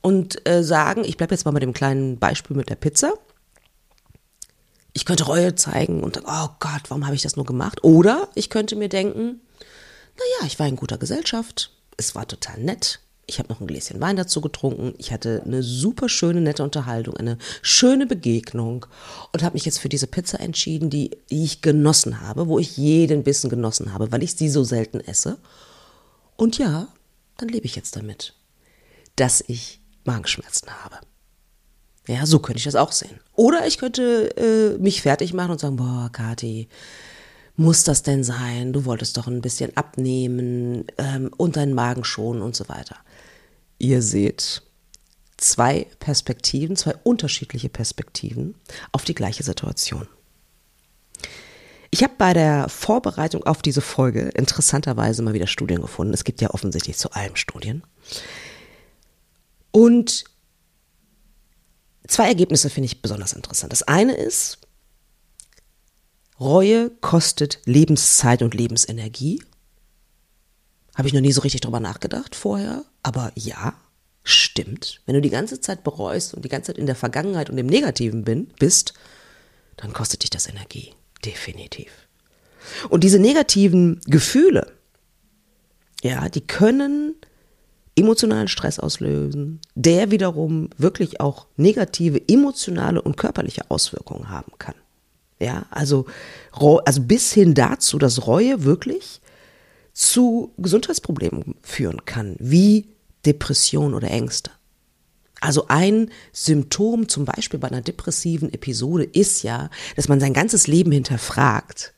und 0.00 0.48
äh, 0.48 0.64
sagen, 0.64 1.04
ich 1.04 1.18
bleibe 1.18 1.34
jetzt 1.34 1.44
mal 1.44 1.50
bei 1.50 1.60
dem 1.60 1.74
kleinen 1.74 2.18
Beispiel 2.18 2.56
mit 2.56 2.70
der 2.70 2.76
Pizza. 2.76 3.12
Ich 4.94 5.04
könnte 5.04 5.24
Reue 5.24 5.54
zeigen 5.54 6.02
und 6.02 6.22
oh 6.26 6.48
Gott, 6.60 6.84
warum 6.88 7.04
habe 7.04 7.14
ich 7.14 7.20
das 7.20 7.36
nur 7.36 7.44
gemacht? 7.44 7.84
Oder 7.84 8.28
ich 8.34 8.48
könnte 8.48 8.74
mir 8.74 8.88
denken, 8.88 9.42
naja, 10.16 10.46
ich 10.46 10.58
war 10.58 10.66
in 10.66 10.76
guter 10.76 10.96
Gesellschaft, 10.96 11.72
es 11.98 12.14
war 12.14 12.26
total 12.26 12.58
nett, 12.60 13.00
ich 13.26 13.38
habe 13.38 13.50
noch 13.50 13.60
ein 13.60 13.66
Gläschen 13.66 14.00
Wein 14.00 14.16
dazu 14.16 14.40
getrunken. 14.40 14.94
Ich 14.96 15.12
hatte 15.12 15.42
eine 15.44 15.62
super 15.62 16.08
schöne, 16.08 16.40
nette 16.40 16.64
Unterhaltung, 16.64 17.18
eine 17.18 17.36
schöne 17.60 18.06
Begegnung 18.06 18.86
und 19.34 19.42
habe 19.42 19.54
mich 19.54 19.66
jetzt 19.66 19.78
für 19.78 19.90
diese 19.90 20.06
Pizza 20.06 20.40
entschieden, 20.40 20.88
die 20.88 21.18
ich 21.28 21.60
genossen 21.60 22.22
habe, 22.22 22.48
wo 22.48 22.58
ich 22.58 22.78
jeden 22.78 23.24
Bissen 23.24 23.50
genossen 23.50 23.92
habe, 23.92 24.10
weil 24.10 24.22
ich 24.22 24.36
sie 24.36 24.48
so 24.48 24.64
selten 24.64 25.00
esse. 25.00 25.36
Und 26.36 26.56
ja, 26.56 26.88
dann 27.40 27.48
lebe 27.48 27.66
ich 27.66 27.76
jetzt 27.76 27.96
damit, 27.96 28.34
dass 29.16 29.42
ich 29.46 29.80
Magenschmerzen 30.04 30.70
habe. 30.82 30.98
Ja, 32.08 32.26
so 32.26 32.38
könnte 32.38 32.58
ich 32.58 32.64
das 32.64 32.76
auch 32.76 32.92
sehen. 32.92 33.20
Oder 33.34 33.66
ich 33.66 33.78
könnte 33.78 34.36
äh, 34.36 34.78
mich 34.78 35.02
fertig 35.02 35.32
machen 35.32 35.52
und 35.52 35.60
sagen, 35.60 35.76
boah, 35.76 36.10
Kathi, 36.12 36.68
muss 37.56 37.84
das 37.84 38.02
denn 38.02 38.24
sein? 38.24 38.72
Du 38.72 38.84
wolltest 38.84 39.16
doch 39.16 39.26
ein 39.26 39.42
bisschen 39.42 39.76
abnehmen 39.76 40.86
ähm, 40.98 41.30
und 41.36 41.56
deinen 41.56 41.74
Magen 41.74 42.04
schonen 42.04 42.42
und 42.42 42.56
so 42.56 42.68
weiter. 42.68 42.96
Ihr 43.78 44.02
seht 44.02 44.62
zwei 45.36 45.86
Perspektiven, 45.98 46.76
zwei 46.76 46.94
unterschiedliche 47.02 47.68
Perspektiven 47.68 48.54
auf 48.92 49.04
die 49.04 49.14
gleiche 49.14 49.42
Situation. 49.42 50.08
Ich 51.90 52.04
habe 52.04 52.14
bei 52.16 52.32
der 52.32 52.68
Vorbereitung 52.68 53.44
auf 53.44 53.62
diese 53.62 53.80
Folge 53.80 54.28
interessanterweise 54.34 55.22
mal 55.22 55.34
wieder 55.34 55.48
Studien 55.48 55.80
gefunden. 55.80 56.14
Es 56.14 56.24
gibt 56.24 56.40
ja 56.40 56.50
offensichtlich 56.50 56.96
zu 56.96 57.10
allem 57.10 57.34
Studien. 57.34 57.82
Und 59.72 60.24
zwei 62.06 62.28
Ergebnisse 62.28 62.70
finde 62.70 62.86
ich 62.86 63.02
besonders 63.02 63.32
interessant. 63.32 63.72
Das 63.72 63.82
eine 63.82 64.14
ist, 64.14 64.58
Reue 66.38 66.88
kostet 66.88 67.58
Lebenszeit 67.66 68.40
und 68.40 68.54
Lebensenergie. 68.54 69.42
Habe 70.94 71.08
ich 71.08 71.14
noch 71.14 71.20
nie 71.20 71.32
so 71.32 71.42
richtig 71.42 71.60
drüber 71.60 71.80
nachgedacht 71.80 72.34
vorher. 72.34 72.84
Aber 73.02 73.30
ja, 73.34 73.74
stimmt. 74.22 75.02
Wenn 75.06 75.16
du 75.16 75.20
die 75.20 75.30
ganze 75.30 75.60
Zeit 75.60 75.84
bereust 75.84 76.34
und 76.34 76.44
die 76.44 76.48
ganze 76.48 76.68
Zeit 76.68 76.78
in 76.78 76.86
der 76.86 76.96
Vergangenheit 76.96 77.50
und 77.50 77.58
im 77.58 77.66
Negativen 77.66 78.24
bin, 78.24 78.46
bist, 78.58 78.94
dann 79.76 79.92
kostet 79.92 80.22
dich 80.22 80.30
das 80.30 80.48
Energie. 80.48 80.94
Definitiv. 81.24 81.90
Und 82.88 83.04
diese 83.04 83.18
negativen 83.18 84.00
Gefühle, 84.06 84.72
ja, 86.02 86.28
die 86.28 86.40
können 86.40 87.14
emotionalen 87.96 88.48
Stress 88.48 88.78
auslösen, 88.78 89.60
der 89.74 90.10
wiederum 90.10 90.70
wirklich 90.78 91.20
auch 91.20 91.46
negative 91.56 92.20
emotionale 92.28 93.02
und 93.02 93.16
körperliche 93.16 93.70
Auswirkungen 93.70 94.30
haben 94.30 94.52
kann. 94.58 94.74
Ja, 95.38 95.66
also, 95.70 96.06
also 96.52 97.02
bis 97.02 97.32
hin 97.32 97.54
dazu, 97.54 97.98
dass 97.98 98.26
Reue 98.26 98.64
wirklich 98.64 99.20
zu 99.92 100.52
Gesundheitsproblemen 100.58 101.56
führen 101.62 102.04
kann, 102.04 102.36
wie 102.38 102.88
Depression 103.26 103.94
oder 103.94 104.10
Ängste. 104.10 104.50
Also 105.40 105.68
ein 105.68 106.10
Symptom 106.32 107.08
zum 107.08 107.24
Beispiel 107.24 107.58
bei 107.58 107.68
einer 107.68 107.80
depressiven 107.80 108.52
Episode 108.52 109.04
ist 109.04 109.42
ja, 109.42 109.70
dass 109.96 110.08
man 110.08 110.20
sein 110.20 110.34
ganzes 110.34 110.66
Leben 110.66 110.92
hinterfragt 110.92 111.94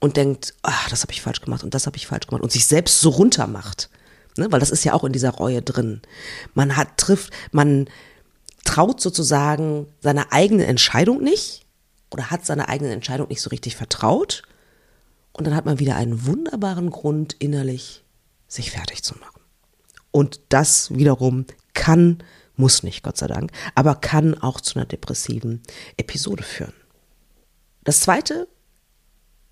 und 0.00 0.16
denkt, 0.16 0.54
ach, 0.62 0.88
das 0.90 1.02
habe 1.02 1.12
ich 1.12 1.22
falsch 1.22 1.40
gemacht 1.40 1.62
und 1.62 1.74
das 1.74 1.86
habe 1.86 1.96
ich 1.96 2.08
falsch 2.08 2.26
gemacht 2.26 2.42
und 2.42 2.50
sich 2.50 2.66
selbst 2.66 3.00
so 3.00 3.10
runter 3.10 3.46
macht. 3.46 3.88
Ne? 4.36 4.50
Weil 4.50 4.60
das 4.60 4.70
ist 4.70 4.84
ja 4.84 4.94
auch 4.94 5.04
in 5.04 5.12
dieser 5.12 5.30
Reue 5.30 5.62
drin. 5.62 6.00
Man 6.54 6.76
hat, 6.76 6.96
trifft, 6.96 7.32
man 7.52 7.88
traut 8.64 9.00
sozusagen 9.00 9.86
seiner 10.00 10.32
eigenen 10.32 10.66
Entscheidung 10.66 11.22
nicht 11.22 11.66
oder 12.10 12.30
hat 12.30 12.44
seiner 12.44 12.68
eigenen 12.68 12.92
Entscheidung 12.92 13.28
nicht 13.28 13.42
so 13.42 13.50
richtig 13.50 13.76
vertraut. 13.76 14.42
Und 15.32 15.46
dann 15.46 15.54
hat 15.54 15.66
man 15.66 15.78
wieder 15.78 15.94
einen 15.94 16.26
wunderbaren 16.26 16.90
Grund 16.90 17.34
innerlich, 17.38 18.02
sich 18.48 18.72
fertig 18.72 19.04
zu 19.04 19.14
machen. 19.18 19.40
Und 20.10 20.40
das 20.48 20.92
wiederum 20.92 21.46
kann, 21.80 22.22
muss 22.56 22.82
nicht, 22.82 23.02
Gott 23.02 23.16
sei 23.16 23.26
Dank, 23.26 23.50
aber 23.74 23.94
kann 23.94 24.34
auch 24.34 24.60
zu 24.60 24.78
einer 24.78 24.84
depressiven 24.84 25.62
Episode 25.96 26.42
führen. 26.42 26.74
Das 27.84 28.00
zweite, 28.00 28.46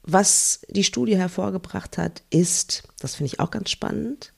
was 0.03 0.61
die 0.69 0.85
Studie 0.85 1.17
hervorgebracht 1.17 1.97
hat, 1.97 2.23
ist, 2.29 2.83
das 3.01 3.15
finde 3.15 3.33
ich 3.33 3.41
auch 3.41 3.51
ganz 3.51 3.71
spannend, 3.71 4.35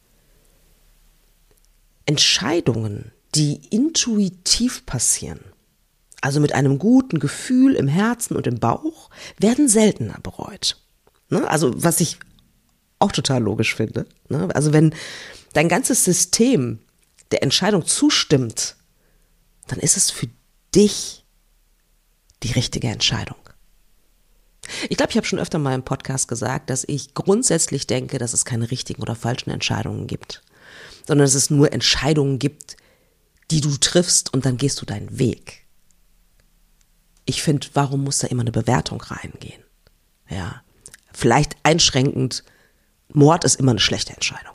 Entscheidungen, 2.06 3.11
die 3.35 3.61
intuitiv 3.70 4.87
passieren, 4.87 5.40
also 6.20 6.38
mit 6.38 6.52
einem 6.54 6.78
guten 6.78 7.18
Gefühl 7.18 7.75
im 7.75 7.88
Herzen 7.88 8.37
und 8.37 8.47
im 8.47 8.61
Bauch, 8.61 9.11
werden 9.38 9.68
seltener 9.68 10.18
bereut. 10.23 10.76
Ne? 11.28 11.49
Also 11.49 11.73
was 11.75 12.00
ich 12.00 12.18
auch 13.00 13.11
total 13.11 13.42
logisch 13.42 13.75
finde. 13.75 14.06
Ne? 14.28 14.49
Also 14.54 14.73
wenn 14.73 14.94
dein 15.54 15.68
ganzes 15.68 16.04
System 16.04 16.78
der 17.30 17.42
Entscheidung 17.42 17.87
zustimmt, 17.87 18.76
dann 19.68 19.78
ist 19.78 19.96
es 19.96 20.10
für 20.10 20.28
dich 20.75 21.25
die 22.42 22.52
richtige 22.52 22.88
Entscheidung. 22.88 23.37
Ich 24.88 24.96
glaube, 24.96 25.10
ich 25.10 25.16
habe 25.16 25.26
schon 25.26 25.38
öfter 25.38 25.58
mal 25.58 25.75
im 25.75 25.84
Podcast 25.84 26.28
gesagt, 26.28 26.70
dass 26.70 26.84
ich 26.84 27.14
grundsätzlich 27.14 27.87
denke, 27.87 28.18
dass 28.18 28.32
es 28.32 28.44
keine 28.44 28.70
richtigen 28.70 29.02
oder 29.02 29.14
falschen 29.14 29.50
Entscheidungen 29.50 30.06
gibt, 30.06 30.42
sondern 31.06 31.25
dass 31.25 31.34
es 31.34 31.50
nur 31.50 31.72
Entscheidungen 31.72 32.38
gibt, 32.38 32.76
die 33.50 33.60
du 33.60 33.76
triffst 33.76 34.32
und 34.32 34.46
dann 34.46 34.56
gehst 34.56 34.80
du 34.80 34.87
deinen 34.87 35.18
Weg. 35.18 35.66
Ich 37.25 37.42
finde, 37.42 37.66
warum 37.75 38.04
muss 38.04 38.18
da 38.18 38.28
immer 38.28 38.42
eine 38.42 38.52
Bewertung 38.52 39.00
reingehen? 39.00 39.62
Ja, 40.28 40.62
vielleicht 41.12 41.56
einschränkend, 41.64 42.44
Mord 43.12 43.44
ist 43.44 43.56
immer 43.56 43.72
eine 43.72 43.80
schlechte 43.80 44.12
Entscheidung. 44.12 44.54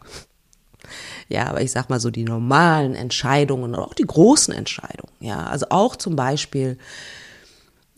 Ja, 1.28 1.48
aber 1.48 1.62
ich 1.62 1.72
sag 1.72 1.90
mal 1.90 2.00
so 2.00 2.12
die 2.12 2.24
normalen 2.24 2.94
Entscheidungen 2.94 3.74
oder 3.74 3.84
auch 3.84 3.94
die 3.94 4.04
großen 4.04 4.54
Entscheidungen. 4.54 5.12
Ja, 5.20 5.48
also 5.48 5.68
auch 5.70 5.96
zum 5.96 6.16
Beispiel, 6.16 6.78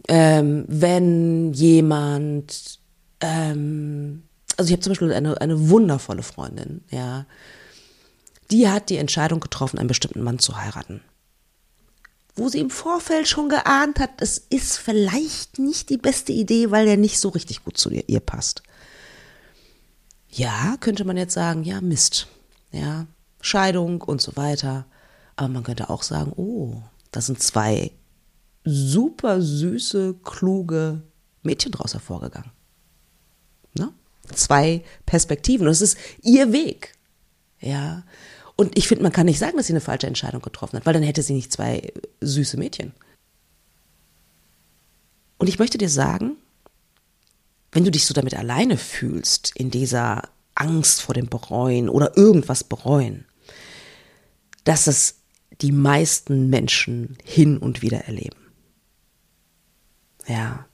ähm, 0.08 0.64
wenn 0.68 1.54
jemand, 1.54 2.80
ähm, 3.20 4.24
also 4.56 4.70
ich 4.70 4.74
habe 4.74 4.82
zum 4.82 4.92
Beispiel 4.92 5.14
eine, 5.14 5.40
eine 5.42 5.70
wundervolle 5.70 6.24
Freundin, 6.24 6.84
ja, 6.90 7.26
die 8.50 8.70
hat 8.70 8.90
die 8.90 8.98
Entscheidung 8.98 9.42
getroffen, 9.42 9.78
einen 9.78 9.90
bestimmten 9.90 10.24
Mann 10.24 10.40
zu 10.40 10.58
heiraten. 10.58 11.02
Wo 12.36 12.48
sie 12.48 12.60
im 12.60 12.70
Vorfeld 12.70 13.28
schon 13.28 13.50
geahnt 13.50 14.00
hat, 14.00 14.22
es 14.22 14.38
ist 14.38 14.78
vielleicht 14.78 15.60
nicht 15.60 15.90
die 15.90 15.98
beste 15.98 16.32
Idee, 16.32 16.72
weil 16.72 16.88
er 16.88 16.96
nicht 16.96 17.20
so 17.20 17.30
richtig 17.30 17.66
gut 17.66 17.78
zu 17.78 17.90
ihr, 17.90 18.08
ihr 18.08 18.20
passt. 18.20 18.64
Ja, 20.30 20.78
könnte 20.80 21.04
man 21.04 21.18
jetzt 21.18 21.34
sagen, 21.34 21.64
ja, 21.64 21.82
Mist. 21.82 22.28
Ja, 22.72 23.08
Scheidung 23.48 24.02
und 24.02 24.22
so 24.22 24.36
weiter. 24.36 24.86
Aber 25.36 25.48
man 25.48 25.64
könnte 25.64 25.90
auch 25.90 26.04
sagen, 26.04 26.34
oh, 26.36 26.82
das 27.12 27.28
sind 27.28 27.42
zwei 27.42 27.92
super 28.64 29.42
süße, 29.42 30.16
kluge 30.24 31.02
Mädchen 31.44 31.72
draus 31.72 31.94
hervorgegangen. 31.94 32.52
Ne? 33.74 33.94
Zwei 34.34 34.84
Perspektiven. 35.06 35.68
Und 35.68 35.72
es 35.72 35.82
ist 35.82 35.98
ihr 36.22 36.52
Weg. 36.52 36.94
Ja. 37.60 38.04
Und 38.56 38.78
ich 38.78 38.88
finde, 38.88 39.04
man 39.04 39.12
kann 39.12 39.28
nicht 39.28 39.40
sagen, 39.40 39.56
dass 39.56 39.68
sie 39.68 39.74
eine 39.74 39.82
falsche 39.82 40.08
Entscheidung 40.08 40.42
getroffen 40.42 40.78
hat, 40.78 40.86
weil 40.86 40.94
dann 40.94 41.04
hätte 41.04 41.22
sie 41.22 41.34
nicht 41.34 41.52
zwei 41.54 41.94
süße 42.22 42.58
Mädchen. 42.58 42.94
Und 45.38 45.48
ich 45.48 45.60
möchte 45.60 45.78
dir 45.78 45.90
sagen, 45.90 46.36
wenn 47.72 47.86
du 47.86 47.92
dich 47.92 48.08
so 48.08 48.14
damit 48.14 48.36
alleine 48.36 48.78
fühlst, 48.78 49.52
in 49.56 49.70
dieser 49.70 50.24
Angst 50.56 51.04
vor 51.04 51.14
dem 51.14 51.28
Bereuen 51.28 51.90
oder 51.90 52.18
irgendwas 52.18 52.64
bereuen, 52.64 53.27
dass 54.68 54.88
es 54.88 55.22
die 55.62 55.72
meisten 55.72 56.50
Menschen 56.50 57.18
hin 57.24 57.58
und 57.58 57.82
wieder 57.82 58.00
erleben. 58.00 58.38
Ja. 60.28 60.66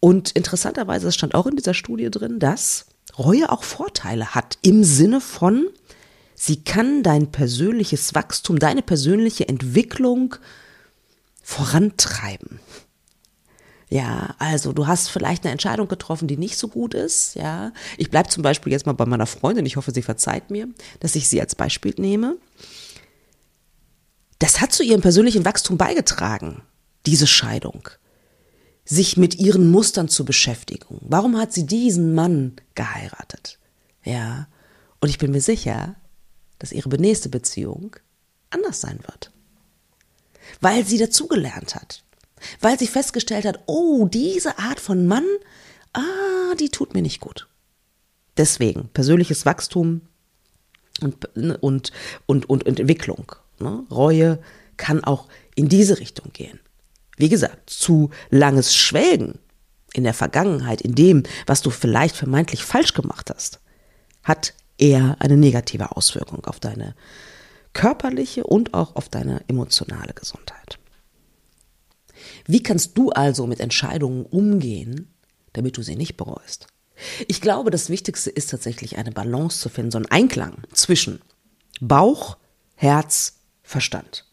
Und 0.00 0.32
interessanterweise, 0.32 1.06
es 1.08 1.14
stand 1.14 1.34
auch 1.34 1.46
in 1.46 1.56
dieser 1.56 1.74
Studie 1.74 2.10
drin, 2.10 2.40
dass 2.40 2.86
Reue 3.16 3.50
auch 3.50 3.62
Vorteile 3.62 4.34
hat 4.34 4.58
im 4.62 4.82
Sinne 4.82 5.20
von, 5.20 5.68
Sie 6.34 6.64
kann 6.64 7.02
dein 7.02 7.30
persönliches 7.30 8.14
Wachstum, 8.14 8.58
deine 8.58 8.80
persönliche 8.80 9.46
Entwicklung 9.46 10.36
vorantreiben. 11.42 12.60
Ja, 13.90 14.34
also 14.38 14.72
du 14.72 14.86
hast 14.86 15.10
vielleicht 15.10 15.44
eine 15.44 15.52
Entscheidung 15.52 15.86
getroffen, 15.86 16.28
die 16.28 16.38
nicht 16.38 16.56
so 16.56 16.68
gut 16.68 16.94
ist. 16.94 17.34
Ja, 17.34 17.72
ich 17.98 18.08
bleibe 18.08 18.30
zum 18.30 18.42
Beispiel 18.42 18.72
jetzt 18.72 18.86
mal 18.86 18.94
bei 18.94 19.04
meiner 19.04 19.26
Freundin. 19.26 19.66
Ich 19.66 19.76
hoffe, 19.76 19.90
sie 19.92 20.00
verzeiht 20.00 20.50
mir, 20.50 20.68
dass 21.00 21.14
ich 21.14 21.28
sie 21.28 21.40
als 21.40 21.54
Beispiel 21.54 21.94
nehme. 21.98 22.36
Das 24.40 24.60
hat 24.60 24.72
zu 24.72 24.82
ihrem 24.82 25.02
persönlichen 25.02 25.44
Wachstum 25.44 25.76
beigetragen, 25.76 26.62
diese 27.06 27.26
Scheidung. 27.26 27.88
Sich 28.86 29.16
mit 29.16 29.36
ihren 29.36 29.70
Mustern 29.70 30.08
zu 30.08 30.24
beschäftigen. 30.24 30.98
Warum 31.02 31.36
hat 31.36 31.52
sie 31.52 31.66
diesen 31.66 32.14
Mann 32.14 32.56
geheiratet? 32.74 33.58
Ja, 34.02 34.48
und 35.00 35.10
ich 35.10 35.18
bin 35.18 35.30
mir 35.30 35.42
sicher, 35.42 35.94
dass 36.58 36.72
ihre 36.72 36.88
nächste 36.88 37.28
Beziehung 37.28 37.96
anders 38.48 38.80
sein 38.80 38.98
wird. 39.06 39.30
Weil 40.60 40.86
sie 40.86 40.98
dazugelernt 40.98 41.74
hat. 41.74 42.02
Weil 42.60 42.78
sie 42.78 42.86
festgestellt 42.86 43.44
hat, 43.44 43.60
oh, 43.66 44.08
diese 44.08 44.58
Art 44.58 44.80
von 44.80 45.06
Mann, 45.06 45.26
ah, 45.92 46.54
die 46.58 46.70
tut 46.70 46.94
mir 46.94 47.02
nicht 47.02 47.20
gut. 47.20 47.46
Deswegen 48.38 48.88
persönliches 48.88 49.44
Wachstum 49.44 50.00
und, 51.02 51.28
ne, 51.36 51.58
und, 51.58 51.92
und, 52.24 52.48
und 52.48 52.66
Entwicklung. 52.66 53.36
Ne? 53.60 53.84
Reue 53.90 54.40
kann 54.76 55.04
auch 55.04 55.28
in 55.54 55.68
diese 55.68 55.98
Richtung 55.98 56.32
gehen. 56.32 56.58
Wie 57.16 57.28
gesagt, 57.28 57.68
zu 57.68 58.10
langes 58.30 58.74
Schwelgen 58.74 59.38
in 59.92 60.04
der 60.04 60.14
Vergangenheit, 60.14 60.80
in 60.80 60.94
dem, 60.94 61.22
was 61.46 61.60
du 61.60 61.70
vielleicht 61.70 62.16
vermeintlich 62.16 62.64
falsch 62.64 62.94
gemacht 62.94 63.30
hast, 63.30 63.60
hat 64.22 64.54
eher 64.78 65.16
eine 65.20 65.36
negative 65.36 65.96
Auswirkung 65.96 66.44
auf 66.46 66.60
deine 66.60 66.94
körperliche 67.72 68.44
und 68.44 68.74
auch 68.74 68.96
auf 68.96 69.08
deine 69.08 69.42
emotionale 69.48 70.14
Gesundheit. 70.14 70.78
Wie 72.46 72.62
kannst 72.62 72.96
du 72.96 73.10
also 73.10 73.46
mit 73.46 73.60
Entscheidungen 73.60 74.24
umgehen, 74.24 75.12
damit 75.52 75.76
du 75.76 75.82
sie 75.82 75.96
nicht 75.96 76.16
bereust? 76.16 76.66
Ich 77.28 77.40
glaube, 77.40 77.70
das 77.70 77.88
Wichtigste 77.88 78.30
ist 78.30 78.50
tatsächlich 78.50 78.98
eine 78.98 79.12
Balance 79.12 79.60
zu 79.60 79.68
finden, 79.68 79.90
so 79.90 79.98
ein 79.98 80.06
Einklang 80.06 80.62
zwischen 80.72 81.20
Bauch, 81.80 82.36
Herz, 82.74 83.39
Verstand. 83.70 84.26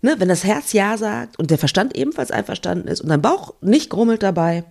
Ne, 0.00 0.14
wenn 0.18 0.28
das 0.28 0.44
Herz 0.44 0.72
Ja 0.72 0.96
sagt 0.96 1.38
und 1.38 1.50
der 1.50 1.58
Verstand 1.58 1.96
ebenfalls 1.96 2.30
einverstanden 2.30 2.88
ist 2.88 3.00
und 3.00 3.08
dein 3.08 3.22
Bauch 3.22 3.54
nicht 3.60 3.90
grummelt 3.90 4.22
dabei, 4.22 4.64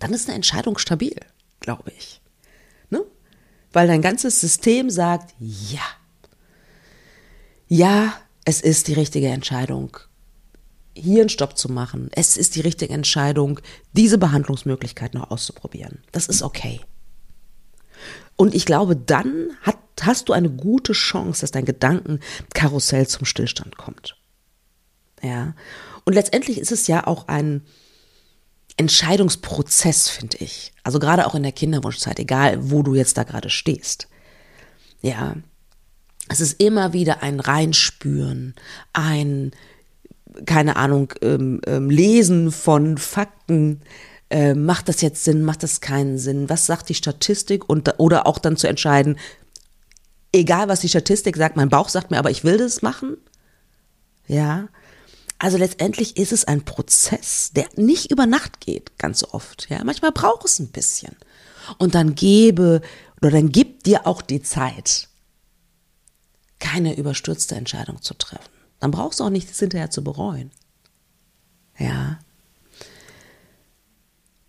dann 0.00 0.12
ist 0.12 0.28
eine 0.28 0.36
Entscheidung 0.36 0.78
stabil, 0.78 1.16
glaube 1.60 1.92
ich 1.96 2.22
weil 3.72 3.86
dein 3.86 4.02
ganzes 4.02 4.40
System 4.40 4.90
sagt, 4.90 5.34
ja, 5.38 5.80
ja, 7.68 8.14
es 8.44 8.60
ist 8.60 8.88
die 8.88 8.94
richtige 8.94 9.28
Entscheidung, 9.28 9.96
hier 10.94 11.22
einen 11.22 11.30
Stopp 11.30 11.56
zu 11.56 11.72
machen. 11.72 12.10
Es 12.12 12.36
ist 12.36 12.54
die 12.54 12.60
richtige 12.60 12.92
Entscheidung, 12.92 13.60
diese 13.92 14.18
Behandlungsmöglichkeit 14.18 15.14
noch 15.14 15.30
auszuprobieren. 15.30 16.02
Das 16.12 16.26
ist 16.26 16.42
okay. 16.42 16.80
Und 18.36 18.54
ich 18.54 18.66
glaube, 18.66 18.96
dann 18.96 19.50
hat, 19.62 19.78
hast 20.00 20.28
du 20.28 20.32
eine 20.32 20.50
gute 20.50 20.92
Chance, 20.92 21.42
dass 21.42 21.50
dein 21.50 21.64
Gedankenkarussell 21.64 23.06
zum 23.06 23.24
Stillstand 23.24 23.76
kommt. 23.76 24.16
Ja. 25.22 25.54
Und 26.04 26.14
letztendlich 26.14 26.58
ist 26.58 26.72
es 26.72 26.86
ja 26.86 27.06
auch 27.06 27.28
ein, 27.28 27.62
Entscheidungsprozess, 28.76 30.08
finde 30.08 30.38
ich. 30.40 30.72
Also 30.82 30.98
gerade 30.98 31.26
auch 31.26 31.34
in 31.34 31.42
der 31.42 31.52
Kinderwunschzeit, 31.52 32.18
egal 32.18 32.70
wo 32.70 32.82
du 32.82 32.94
jetzt 32.94 33.16
da 33.18 33.24
gerade 33.24 33.50
stehst. 33.50 34.08
Ja. 35.02 35.36
Es 36.28 36.40
ist 36.40 36.60
immer 36.60 36.92
wieder 36.92 37.22
ein 37.22 37.40
Reinspüren, 37.40 38.54
ein, 38.92 39.50
keine 40.46 40.76
Ahnung, 40.76 41.12
ähm, 41.20 41.60
ähm, 41.66 41.90
Lesen 41.90 42.50
von 42.50 42.96
Fakten. 42.96 43.82
Äh, 44.32 44.54
macht 44.54 44.88
das 44.88 45.00
jetzt 45.00 45.24
Sinn? 45.24 45.44
Macht 45.44 45.62
das 45.62 45.80
keinen 45.80 46.18
Sinn? 46.18 46.48
Was 46.48 46.66
sagt 46.66 46.88
die 46.88 46.94
Statistik? 46.94 47.68
Und, 47.68 47.94
oder 47.98 48.26
auch 48.26 48.38
dann 48.38 48.56
zu 48.56 48.66
entscheiden, 48.66 49.16
Egal, 50.32 50.68
was 50.68 50.80
die 50.80 50.88
Statistik 50.88 51.36
sagt, 51.36 51.56
mein 51.56 51.68
Bauch 51.68 51.90
sagt 51.90 52.10
mir, 52.10 52.18
aber 52.18 52.30
ich 52.30 52.42
will 52.42 52.56
das 52.56 52.80
machen. 52.80 53.18
Ja. 54.26 54.68
Also 55.38 55.58
letztendlich 55.58 56.16
ist 56.16 56.32
es 56.32 56.46
ein 56.46 56.64
Prozess, 56.64 57.50
der 57.54 57.68
nicht 57.76 58.10
über 58.10 58.26
Nacht 58.26 58.60
geht, 58.60 58.98
ganz 58.98 59.24
oft. 59.24 59.68
Ja, 59.68 59.84
manchmal 59.84 60.12
braucht 60.12 60.46
es 60.46 60.58
ein 60.58 60.68
bisschen. 60.68 61.16
Und 61.78 61.94
dann 61.94 62.14
gebe 62.14 62.80
oder 63.20 63.30
dann 63.30 63.52
gib 63.52 63.84
dir 63.84 64.06
auch 64.06 64.22
die 64.22 64.42
Zeit, 64.42 65.08
keine 66.58 66.96
überstürzte 66.96 67.54
Entscheidung 67.54 68.00
zu 68.00 68.14
treffen. 68.14 68.50
Dann 68.80 68.90
brauchst 68.90 69.20
du 69.20 69.24
auch 69.24 69.30
nichts 69.30 69.58
hinterher 69.58 69.90
zu 69.90 70.02
bereuen. 70.02 70.50
Ja. 71.78 72.20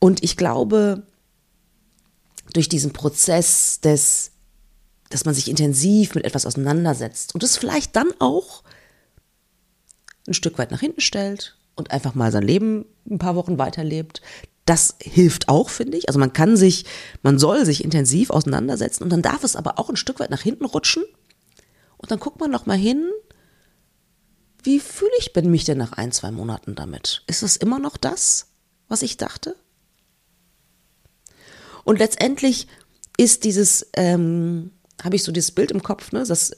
Und 0.03 0.22
ich 0.22 0.36
glaube, 0.36 1.03
durch 2.51 2.67
diesen 2.67 2.91
Prozess 2.91 3.79
des, 3.79 4.31
dass 5.10 5.24
man 5.24 5.33
sich 5.33 5.50
intensiv 5.50 6.13
mit 6.13 6.25
etwas 6.25 6.45
auseinandersetzt 6.45 7.33
und 7.33 7.41
es 7.41 7.55
vielleicht 7.55 7.95
dann 7.95 8.10
auch 8.19 8.63
ein 10.27 10.33
Stück 10.33 10.57
weit 10.57 10.72
nach 10.72 10.81
hinten 10.81 11.00
stellt 11.00 11.55
und 11.75 11.91
einfach 11.91 12.15
mal 12.15 12.33
sein 12.33 12.43
Leben 12.43 12.83
ein 13.10 13.17
paar 13.17 13.38
Wochen 13.38 13.57
weiterlebt, 13.57 14.22
das 14.65 14.95
hilft 15.01 15.48
auch, 15.48 15.69
finde 15.69 15.98
ich. 15.98 16.10
Also 16.10 16.19
man 16.19 16.33
kann 16.33 16.57
sich, 16.57 16.83
man 17.22 17.39
soll 17.39 17.65
sich 17.65 17.81
intensiv 17.81 18.29
auseinandersetzen 18.29 19.03
und 19.03 19.10
dann 19.10 19.22
darf 19.22 19.45
es 19.45 19.55
aber 19.55 19.79
auch 19.79 19.89
ein 19.89 19.95
Stück 19.95 20.19
weit 20.19 20.31
nach 20.31 20.41
hinten 20.41 20.65
rutschen. 20.65 21.05
Und 21.95 22.12
dann 22.12 22.19
guckt 22.19 22.41
man 22.41 22.51
noch 22.51 22.65
mal 22.65 22.77
hin, 22.77 23.10
wie 24.63 24.81
fühle 24.81 25.12
ich 25.17 25.33
mich 25.43 25.63
denn 25.63 25.77
nach 25.77 25.93
ein, 25.93 26.12
zwei 26.12 26.31
Monaten 26.31 26.75
damit? 26.75 27.24
Ist 27.27 27.41
es 27.41 27.55
immer 27.55 27.79
noch 27.79 27.95
das, 27.95 28.48
was 28.89 29.01
ich 29.01 29.15
dachte? 29.15 29.55
Und 31.83 31.99
letztendlich 31.99 32.67
ist 33.17 33.43
dieses, 33.43 33.89
ähm, 33.93 34.71
habe 35.03 35.15
ich 35.15 35.23
so 35.23 35.31
dieses 35.31 35.51
Bild 35.51 35.71
im 35.71 35.83
Kopf, 35.83 36.11
ne, 36.11 36.23
dass 36.25 36.51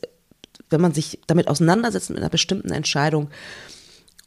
wenn 0.70 0.82
man 0.82 0.94
sich 0.94 1.20
damit 1.28 1.48
auseinandersetzt 1.48 2.10
mit 2.10 2.20
einer 2.20 2.30
bestimmten 2.30 2.72
Entscheidung 2.72 3.30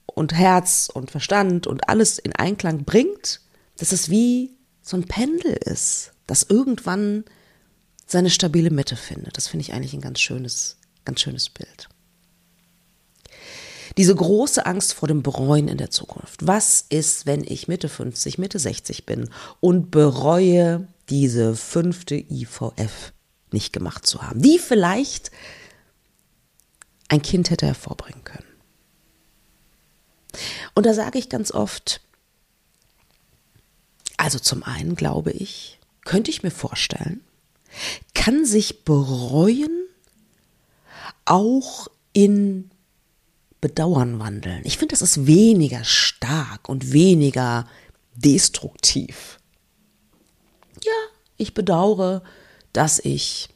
und 0.07 0.35
Herz 0.35 0.91
und 0.93 1.11
Verstand 1.11 1.67
und 1.67 1.89
alles 1.89 2.19
in 2.19 2.35
Einklang 2.35 2.85
bringt, 2.85 3.41
dass 3.77 3.93
es 3.93 4.11
wie 4.11 4.57
so 4.83 4.97
ein 4.97 5.05
Pendel 5.05 5.53
ist, 5.53 6.13
das 6.27 6.45
irgendwann 6.49 7.25
seine 8.07 8.31
stabile 8.31 8.71
Mitte 8.71 8.97
findet. 8.97 9.37
Das 9.37 9.49
finde 9.49 9.63
ich 9.63 9.73
eigentlich 9.73 9.95
ein 9.95 10.01
ganz 10.01 10.21
schönes, 10.21 10.79
ganz 11.05 11.21
schönes 11.21 11.51
Bild. 11.51 11.89
Diese 13.99 14.15
große 14.15 14.65
Angst 14.65 14.95
vor 14.95 15.09
dem 15.09 15.23
Bereuen 15.23 15.69
in 15.69 15.77
der 15.77 15.91
Zukunft. 15.91 16.47
Was 16.47 16.85
ist, 16.89 17.27
wenn 17.27 17.43
ich 17.45 17.69
Mitte 17.69 17.89
50, 17.89 18.39
Mitte 18.39 18.59
60 18.59 19.05
bin 19.05 19.29
und 19.61 19.91
bereue, 19.91 20.87
diese 21.11 21.57
fünfte 21.57 22.15
IVF 22.15 23.13
nicht 23.51 23.73
gemacht 23.73 24.07
zu 24.07 24.23
haben, 24.23 24.41
die 24.41 24.59
vielleicht 24.59 25.31
ein 27.09 27.23
Kind 27.23 27.51
hätte 27.51 27.67
hervorbringen 27.67 28.23
können. 28.23 28.45
Und 30.75 30.87
da 30.87 30.95
sage 30.95 31.19
ich 31.19 31.29
ganz 31.29 31.51
oft, 31.51 32.01
also 34.17 34.39
zum 34.39 34.63
einen 34.63 34.95
glaube 34.95 35.33
ich, 35.33 35.79
könnte 36.05 36.31
ich 36.31 36.43
mir 36.43 36.51
vorstellen, 36.51 37.25
kann 38.15 38.45
sich 38.45 38.85
bereuen 38.85 39.87
auch 41.25 41.89
in 42.13 42.71
Bedauern 43.61 44.19
wandeln. 44.21 44.61
Ich 44.65 44.79
finde, 44.79 44.93
das 44.93 45.03
ist 45.03 45.27
weniger 45.27 45.83
stark 45.85 46.69
und 46.69 46.93
weniger 46.93 47.67
destruktiv. 48.15 49.39
Ja, 50.85 50.93
ich 51.37 51.55
bedauere, 51.55 52.23
dass 52.73 52.99
ich, 52.99 53.49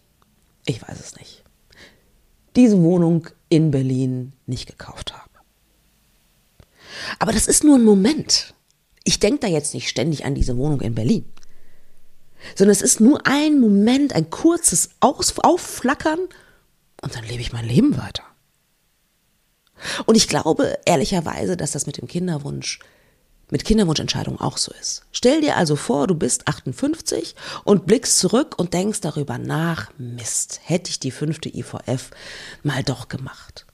ich 0.67 0.83
weiß 0.83 0.99
es 0.99 1.17
nicht, 1.17 1.45
diese 2.57 2.81
Wohnung 2.83 3.29
in 3.49 3.71
Berlin 3.71 4.33
nicht 4.47 4.67
gekauft 4.67 5.13
habe. 5.13 5.31
Aber 7.19 7.33
das 7.33 7.47
ist 7.47 7.65
nur 7.65 7.77
ein 7.77 7.85
Moment. 7.85 8.55
Ich 9.05 9.21
denke 9.21 9.41
da 9.41 9.47
jetzt 9.47 9.75
nicht 9.75 9.89
ständig 9.89 10.25
an 10.25 10.35
diese 10.35 10.57
Wohnung 10.57 10.81
in 10.81 10.95
Berlin, 10.95 11.25
sondern 12.57 12.73
es 12.73 12.83
ist 12.83 13.01
nur 13.01 13.27
ein 13.27 13.61
Moment, 13.61 14.15
ein 14.15 14.31
kurzes 14.31 14.91
Aus 15.01 15.35
Aufflackern 15.39 16.21
und 17.03 17.15
dann 17.15 17.25
lebe 17.25 17.41
ich 17.41 17.53
mein 17.53 17.67
Leben 17.67 17.97
weiter. 17.97 18.25
Und 20.07 20.17
ich 20.17 20.29
glaube 20.29 20.79
ehrlicherweise, 20.85 21.57
dass 21.57 21.73
das 21.73 21.87
mit 21.87 21.99
dem 21.99 22.09
Kinderwunsch, 22.09 22.81
mit 23.51 23.65
Kinderwunschentscheidungen 23.65 24.41
auch 24.41 24.59
so 24.59 24.73
ist. 24.81 25.05
Stell 25.13 25.41
dir 25.41 25.57
also 25.57 25.77
vor, 25.77 26.07
du 26.07 26.15
bist 26.15 26.49
58 26.49 27.35
und 27.65 27.87
blickst 27.87 28.19
zurück 28.19 28.55
und 28.59 28.75
denkst 28.75 29.01
darüber 29.01 29.39
nach, 29.39 29.91
Mist, 29.99 30.61
hätte 30.65 30.91
ich 30.91 31.01
die 31.01 31.11
fünfte 31.11 31.49
IVF 31.49 32.11
mal 32.63 32.83
doch 32.83 33.09
gemacht. 33.09 33.67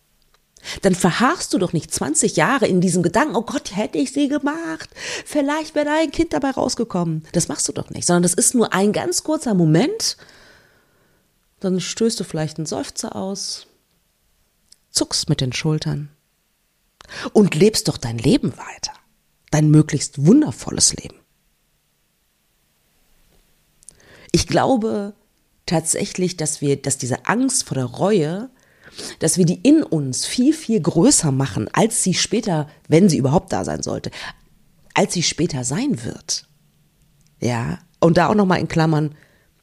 Dann 0.83 0.95
verharrst 0.95 1.53
du 1.53 1.59
doch 1.59 1.73
nicht 1.73 1.93
20 1.93 2.37
Jahre 2.37 2.67
in 2.67 2.81
diesem 2.81 3.03
Gedanken, 3.03 3.37
oh 3.37 3.43
Gott, 3.43 3.77
hätte 3.77 3.99
ich 3.99 4.13
sie 4.13 4.29
gemacht. 4.29 4.91
Vielleicht 5.25 5.75
wäre 5.75 5.87
da 5.87 5.99
ein 5.99 6.11
Kind 6.11 6.33
dabei 6.33 6.51
rausgekommen. 6.51 7.25
Das 7.33 7.49
machst 7.49 7.69
du 7.69 7.73
doch 7.73 7.91
nicht, 7.91 8.07
sondern 8.07 8.25
das 8.25 8.35
ist 8.35 8.55
nur 8.55 8.73
ein 8.73 8.93
ganz 8.93 9.23
kurzer 9.23 9.55
Moment. 9.55 10.17
Dann 11.61 11.81
stößt 11.81 12.21
du 12.21 12.25
vielleicht 12.25 12.59
einen 12.59 12.67
Seufzer 12.67 13.17
aus, 13.17 13.67
zuckst 14.91 15.29
mit 15.29 15.41
den 15.41 15.53
Schultern 15.53 16.11
und 17.33 17.55
lebst 17.55 17.89
doch 17.89 17.97
dein 17.97 18.19
Leben 18.19 18.53
weiter. 18.57 18.93
Dein 19.51 19.71
möglichst 19.71 20.27
wundervolles 20.27 20.95
Leben. 20.95 21.17
Ich 24.31 24.47
glaube 24.47 25.15
tatsächlich, 25.65 26.37
dass 26.37 26.61
wir, 26.61 26.81
dass 26.81 26.99
diese 26.99 27.27
Angst 27.27 27.65
vor 27.65 27.77
der 27.77 27.87
Reue 27.87 28.51
dass 29.19 29.39
wir 29.39 29.45
die 29.45 29.61
in 29.63 29.83
uns 29.83 30.27
viel, 30.27 30.53
viel 30.53 30.81
größer 30.81 31.33
machen, 31.33 31.69
als 31.73 32.03
sie 32.03 32.15
später, 32.15 32.69
wenn 32.89 33.09
sie 33.09 33.19
überhaupt 33.19 33.53
da 33.53 33.65
sein 33.65 33.83
sollte, 33.83 34.11
als 34.95 35.15
sie 35.15 35.23
später 35.23 35.65
sein 35.65 36.05
wird. 36.05 36.47
Ja, 37.41 37.79
und 38.01 38.17
da 38.17 38.29
auch 38.29 38.35
nochmal 38.35 38.61
in 38.61 38.69
Klammern, 38.69 39.15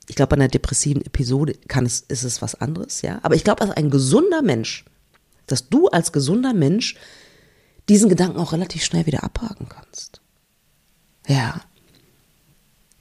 ich 0.08 0.16
glaube, 0.16 0.30
bei 0.30 0.36
einer 0.36 0.48
depressiven 0.48 1.04
Episode 1.04 1.54
kann 1.68 1.86
es, 1.86 2.02
ist 2.02 2.24
es 2.24 2.42
was 2.42 2.56
anderes, 2.56 3.02
ja. 3.02 3.20
Aber 3.24 3.36
ich 3.36 3.44
glaube, 3.44 3.62
als 3.62 3.72
ein 3.72 3.90
gesunder 3.90 4.42
Mensch, 4.42 4.86
dass 5.48 5.70
du 5.70 5.88
als 5.88 6.12
gesunder 6.12 6.54
Mensch 6.54 6.96
diesen 7.90 8.10
Gedanken 8.10 8.40
auch 8.40 8.54
relativ 8.54 8.84
schnell 8.84 9.06
wieder 9.06 9.24
abhaken 9.24 9.70
kannst. 9.70 10.22
Ja. 11.28 11.62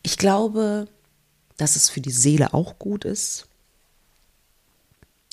Ich 0.02 0.18
glaube, 0.18 0.88
dass 1.56 1.76
es 1.76 1.88
für 1.88 2.00
die 2.00 2.10
Seele 2.10 2.52
auch 2.52 2.78
gut 2.78 3.04
ist, 3.04 3.46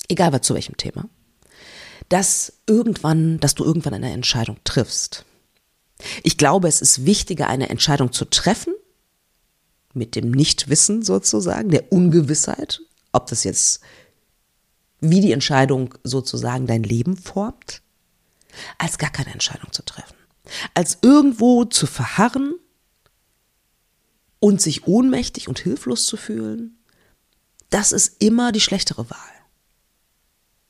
egal 0.08 0.32
was 0.32 0.42
zu 0.42 0.54
welchem 0.54 0.76
Thema, 0.76 1.08
dass 2.08 2.52
irgendwann, 2.66 3.38
dass 3.40 3.54
du 3.54 3.64
irgendwann 3.64 3.94
eine 3.94 4.12
Entscheidung 4.12 4.58
triffst. 4.64 5.24
Ich 6.22 6.36
glaube, 6.36 6.68
es 6.68 6.80
ist 6.80 7.04
wichtiger, 7.04 7.48
eine 7.48 7.68
Entscheidung 7.68 8.12
zu 8.12 8.24
treffen, 8.24 8.74
mit 9.94 10.16
dem 10.16 10.30
Nichtwissen 10.30 11.02
sozusagen, 11.02 11.70
der 11.70 11.92
Ungewissheit, 11.92 12.80
ob 13.12 13.26
das 13.26 13.44
jetzt, 13.44 13.80
wie 15.02 15.20
die 15.20 15.32
Entscheidung 15.32 15.94
sozusagen 16.04 16.66
dein 16.66 16.84
Leben 16.84 17.16
formt, 17.16 17.82
als 18.78 18.96
gar 18.98 19.10
keine 19.10 19.32
Entscheidung 19.32 19.72
zu 19.72 19.84
treffen. 19.84 20.16
Als 20.74 20.98
irgendwo 21.02 21.64
zu 21.64 21.86
verharren 21.86 22.54
und 24.38 24.62
sich 24.62 24.86
ohnmächtig 24.86 25.48
und 25.48 25.58
hilflos 25.58 26.06
zu 26.06 26.16
fühlen, 26.16 26.78
das 27.68 27.90
ist 27.92 28.22
immer 28.22 28.52
die 28.52 28.60
schlechtere 28.60 29.10
Wahl. 29.10 29.18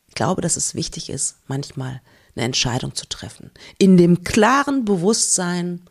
Ich 0.09 0.15
glaube, 0.15 0.41
dass 0.41 0.57
es 0.57 0.75
wichtig 0.75 1.11
ist, 1.11 1.37
manchmal 1.47 2.01
eine 2.35 2.47
Entscheidung 2.47 2.95
zu 2.95 3.07
treffen. 3.07 3.51
In 3.79 3.97
dem 3.97 4.25
klaren 4.25 4.85
Bewusstsein, 4.85 5.83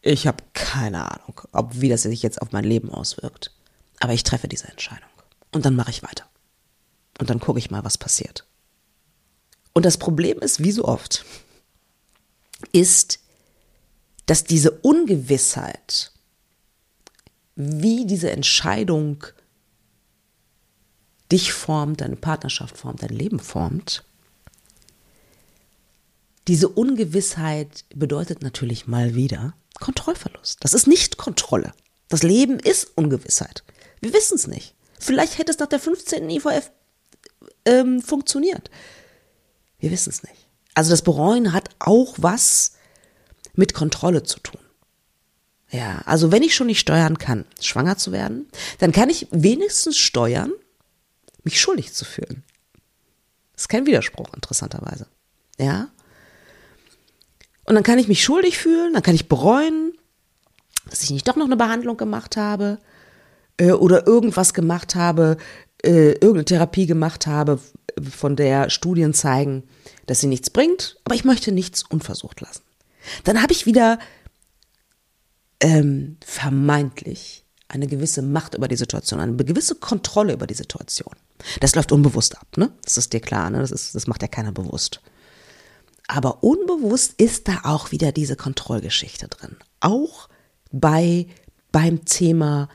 ich 0.00 0.26
habe 0.26 0.44
keine 0.54 1.10
Ahnung, 1.10 1.42
ob 1.52 1.80
wie 1.80 1.88
das 1.88 2.02
sich 2.02 2.22
jetzt 2.22 2.40
auf 2.40 2.52
mein 2.52 2.64
Leben 2.64 2.90
auswirkt. 2.90 3.50
Aber 4.00 4.12
ich 4.12 4.22
treffe 4.22 4.48
diese 4.48 4.68
Entscheidung. 4.68 5.08
Und 5.52 5.64
dann 5.66 5.76
mache 5.76 5.90
ich 5.90 6.02
weiter. 6.02 6.24
Und 7.18 7.30
dann 7.30 7.40
gucke 7.40 7.58
ich 7.58 7.70
mal, 7.70 7.84
was 7.84 7.98
passiert. 7.98 8.46
Und 9.72 9.84
das 9.84 9.98
Problem 9.98 10.38
ist, 10.38 10.62
wie 10.62 10.72
so 10.72 10.84
oft, 10.84 11.24
ist, 12.72 13.20
dass 14.26 14.44
diese 14.44 14.70
Ungewissheit, 14.70 16.12
wie 17.56 18.06
diese 18.06 18.30
Entscheidung 18.30 19.24
dich 21.30 21.52
formt, 21.52 22.00
deine 22.00 22.16
Partnerschaft 22.16 22.76
formt, 22.76 23.02
dein 23.02 23.10
Leben 23.10 23.40
formt. 23.40 24.04
Diese 26.46 26.68
Ungewissheit 26.68 27.84
bedeutet 27.94 28.42
natürlich 28.42 28.86
mal 28.86 29.14
wieder 29.14 29.54
Kontrollverlust. 29.80 30.58
Das 30.62 30.74
ist 30.74 30.86
nicht 30.86 31.16
Kontrolle. 31.16 31.72
Das 32.08 32.22
Leben 32.22 32.58
ist 32.58 32.96
Ungewissheit. 32.96 33.64
Wir 34.00 34.12
wissen 34.12 34.36
es 34.36 34.46
nicht. 34.46 34.74
Vielleicht 35.00 35.38
hätte 35.38 35.50
es 35.50 35.58
nach 35.58 35.66
der 35.66 35.80
15. 35.80 36.28
IVF 36.30 36.70
ähm, 37.64 38.00
funktioniert. 38.00 38.70
Wir 39.78 39.90
wissen 39.90 40.10
es 40.10 40.22
nicht. 40.22 40.46
Also 40.74 40.90
das 40.90 41.02
Bereuen 41.02 41.52
hat 41.52 41.70
auch 41.78 42.14
was 42.18 42.72
mit 43.54 43.74
Kontrolle 43.74 44.22
zu 44.22 44.40
tun. 44.40 44.60
Ja, 45.70 46.02
also 46.04 46.30
wenn 46.30 46.42
ich 46.42 46.54
schon 46.54 46.68
nicht 46.68 46.80
steuern 46.80 47.18
kann, 47.18 47.46
schwanger 47.60 47.96
zu 47.96 48.12
werden, 48.12 48.48
dann 48.78 48.92
kann 48.92 49.10
ich 49.10 49.26
wenigstens 49.30 49.98
steuern, 49.98 50.52
mich 51.42 51.60
schuldig 51.60 51.92
zu 51.92 52.04
fühlen. 52.04 52.44
Das 53.54 53.62
ist 53.62 53.68
kein 53.68 53.86
Widerspruch, 53.86 54.32
interessanterweise. 54.34 55.06
Ja? 55.58 55.88
Und 57.64 57.74
dann 57.74 57.84
kann 57.84 57.98
ich 57.98 58.08
mich 58.08 58.22
schuldig 58.22 58.58
fühlen, 58.58 58.92
dann 58.92 59.02
kann 59.02 59.14
ich 59.14 59.28
bereuen, 59.28 59.92
dass 60.88 61.02
ich 61.02 61.10
nicht 61.10 61.26
doch 61.26 61.36
noch 61.36 61.46
eine 61.46 61.56
Behandlung 61.56 61.96
gemacht 61.96 62.36
habe 62.36 62.78
äh, 63.56 63.72
oder 63.72 64.06
irgendwas 64.06 64.54
gemacht 64.54 64.94
habe, 64.94 65.36
äh, 65.84 66.12
irgendeine 66.12 66.44
Therapie 66.44 66.86
gemacht 66.86 67.26
habe, 67.26 67.60
von 68.02 68.36
der 68.36 68.70
Studien 68.70 69.14
zeigen, 69.14 69.64
dass 70.06 70.20
sie 70.20 70.26
nichts 70.26 70.50
bringt, 70.50 70.96
aber 71.04 71.14
ich 71.14 71.24
möchte 71.24 71.52
nichts 71.52 71.82
unversucht 71.82 72.40
lassen. 72.40 72.62
Dann 73.24 73.42
habe 73.42 73.52
ich 73.52 73.66
wieder 73.66 73.98
ähm, 75.60 76.16
vermeintlich 76.24 77.44
eine 77.68 77.86
gewisse 77.86 78.22
Macht 78.22 78.54
über 78.54 78.68
die 78.68 78.76
Situation, 78.76 79.20
eine 79.20 79.36
gewisse 79.36 79.74
Kontrolle 79.74 80.32
über 80.32 80.46
die 80.46 80.54
Situation. 80.54 81.14
Das 81.60 81.74
läuft 81.74 81.92
unbewusst 81.92 82.38
ab, 82.38 82.46
ne? 82.56 82.70
Das 82.84 82.96
ist 82.96 83.12
dir 83.12 83.20
klar, 83.20 83.50
ne? 83.50 83.58
Das, 83.58 83.70
ist, 83.70 83.94
das 83.94 84.06
macht 84.06 84.22
ja 84.22 84.28
keiner 84.28 84.52
bewusst. 84.52 85.00
Aber 86.06 86.44
unbewusst 86.44 87.14
ist 87.20 87.48
da 87.48 87.60
auch 87.64 87.90
wieder 87.90 88.12
diese 88.12 88.36
Kontrollgeschichte 88.36 89.28
drin. 89.28 89.56
Auch 89.80 90.28
bei, 90.70 91.26
beim 91.72 92.04
Thema 92.04 92.68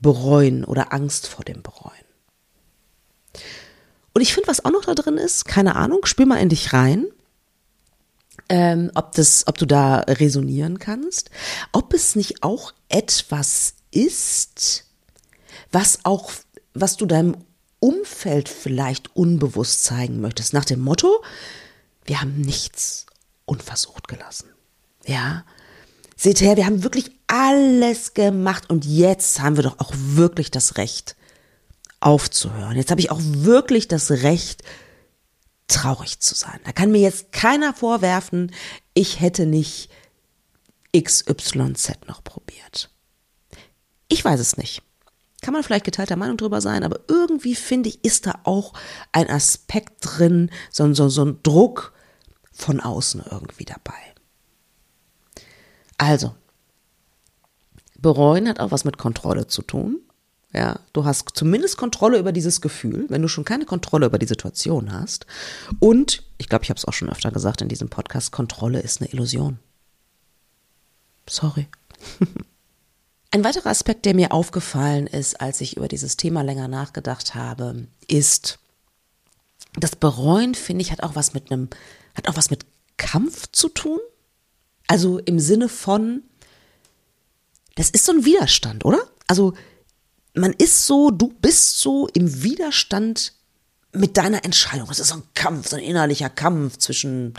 Bereuen 0.00 0.64
oder 0.64 0.92
Angst 0.92 1.26
vor 1.26 1.44
dem 1.44 1.62
Bereuen. 1.62 1.92
Und 4.14 4.20
ich 4.22 4.32
finde, 4.32 4.48
was 4.48 4.64
auch 4.64 4.70
noch 4.70 4.84
da 4.84 4.94
drin 4.94 5.18
ist, 5.18 5.44
keine 5.44 5.76
Ahnung, 5.76 6.06
spür 6.06 6.26
mal 6.26 6.36
in 6.36 6.48
dich 6.48 6.72
rein, 6.72 7.06
ähm, 8.48 8.90
ob, 8.94 9.12
das, 9.12 9.46
ob 9.46 9.58
du 9.58 9.66
da 9.66 10.00
resonieren 10.00 10.78
kannst, 10.78 11.30
ob 11.72 11.92
es 11.92 12.14
nicht 12.14 12.42
auch 12.42 12.72
etwas 12.88 13.74
ist, 13.90 14.84
was 15.72 16.00
auch, 16.04 16.30
was 16.74 16.96
du 16.96 17.06
deinem 17.06 17.36
Umfeld 17.80 18.48
vielleicht 18.48 19.14
unbewusst 19.16 19.84
zeigen 19.84 20.20
möchtest, 20.20 20.52
nach 20.52 20.64
dem 20.64 20.80
Motto, 20.80 21.22
wir 22.04 22.20
haben 22.20 22.40
nichts 22.40 23.06
unversucht 23.46 24.08
gelassen. 24.08 24.48
Ja. 25.06 25.44
Seht 26.16 26.40
her, 26.40 26.56
wir 26.56 26.66
haben 26.66 26.84
wirklich 26.84 27.10
alles 27.26 28.14
gemacht 28.14 28.70
und 28.70 28.84
jetzt 28.84 29.40
haben 29.40 29.56
wir 29.56 29.64
doch 29.64 29.80
auch 29.80 29.92
wirklich 29.94 30.50
das 30.50 30.76
Recht 30.76 31.16
aufzuhören. 32.04 32.76
Jetzt 32.76 32.90
habe 32.90 33.00
ich 33.00 33.10
auch 33.10 33.20
wirklich 33.20 33.88
das 33.88 34.10
Recht, 34.10 34.62
traurig 35.68 36.20
zu 36.20 36.34
sein. 36.34 36.60
Da 36.64 36.72
kann 36.72 36.90
mir 36.90 37.00
jetzt 37.00 37.32
keiner 37.32 37.72
vorwerfen, 37.72 38.52
ich 38.92 39.20
hätte 39.20 39.46
nicht 39.46 39.90
XYZ 40.94 42.06
noch 42.06 42.22
probiert. 42.22 42.90
Ich 44.08 44.22
weiß 44.22 44.38
es 44.38 44.58
nicht. 44.58 44.82
Kann 45.40 45.54
man 45.54 45.62
vielleicht 45.62 45.86
geteilter 45.86 46.16
Meinung 46.16 46.36
drüber 46.36 46.60
sein, 46.60 46.84
aber 46.84 47.00
irgendwie 47.08 47.54
finde 47.54 47.88
ich, 47.88 48.04
ist 48.04 48.26
da 48.26 48.40
auch 48.44 48.74
ein 49.12 49.28
Aspekt 49.28 49.94
drin, 50.00 50.50
so, 50.70 50.92
so, 50.92 51.08
so 51.08 51.24
ein 51.24 51.42
Druck 51.42 51.94
von 52.52 52.80
außen 52.80 53.24
irgendwie 53.30 53.64
dabei. 53.64 53.94
Also, 55.96 56.34
bereuen 57.98 58.48
hat 58.48 58.60
auch 58.60 58.70
was 58.70 58.84
mit 58.84 58.98
Kontrolle 58.98 59.46
zu 59.46 59.62
tun. 59.62 60.03
Ja, 60.54 60.78
du 60.92 61.04
hast 61.04 61.30
zumindest 61.34 61.76
Kontrolle 61.76 62.18
über 62.18 62.30
dieses 62.30 62.60
Gefühl, 62.60 63.06
wenn 63.08 63.22
du 63.22 63.28
schon 63.28 63.44
keine 63.44 63.64
Kontrolle 63.64 64.06
über 64.06 64.20
die 64.20 64.26
Situation 64.26 64.92
hast. 64.92 65.26
Und 65.80 66.22
ich 66.38 66.48
glaube, 66.48 66.62
ich 66.62 66.70
habe 66.70 66.78
es 66.78 66.84
auch 66.84 66.92
schon 66.92 67.10
öfter 67.10 67.32
gesagt 67.32 67.60
in 67.60 67.68
diesem 67.68 67.88
Podcast, 67.88 68.30
Kontrolle 68.30 68.80
ist 68.80 69.00
eine 69.00 69.10
Illusion. 69.10 69.58
Sorry. 71.28 71.66
Ein 73.32 73.42
weiterer 73.42 73.70
Aspekt, 73.70 74.04
der 74.04 74.14
mir 74.14 74.30
aufgefallen 74.30 75.08
ist, 75.08 75.40
als 75.40 75.60
ich 75.60 75.76
über 75.76 75.88
dieses 75.88 76.16
Thema 76.16 76.42
länger 76.42 76.68
nachgedacht 76.68 77.34
habe, 77.34 77.88
ist, 78.06 78.60
das 79.74 79.96
Bereuen, 79.96 80.54
finde 80.54 80.82
ich, 80.82 80.92
hat 80.92 81.02
auch 81.02 81.16
was 81.16 81.34
mit 81.34 81.50
einem, 81.50 81.68
hat 82.14 82.28
auch 82.28 82.36
was 82.36 82.50
mit 82.50 82.64
Kampf 82.96 83.48
zu 83.50 83.68
tun. 83.68 83.98
Also 84.86 85.18
im 85.18 85.40
Sinne 85.40 85.68
von, 85.68 86.22
das 87.74 87.90
ist 87.90 88.04
so 88.04 88.12
ein 88.12 88.24
Widerstand, 88.24 88.84
oder? 88.84 89.00
Also 89.26 89.54
man 90.34 90.52
ist 90.52 90.86
so, 90.86 91.10
du 91.10 91.28
bist 91.28 91.78
so 91.78 92.08
im 92.08 92.42
Widerstand 92.42 93.32
mit 93.92 94.16
deiner 94.16 94.44
Entscheidung. 94.44 94.88
Es 94.90 94.98
ist 94.98 95.08
so 95.08 95.16
ein 95.16 95.22
Kampf, 95.34 95.68
so 95.68 95.76
ein 95.76 95.82
innerlicher 95.82 96.28
Kampf 96.28 96.78
zwischen, 96.78 97.34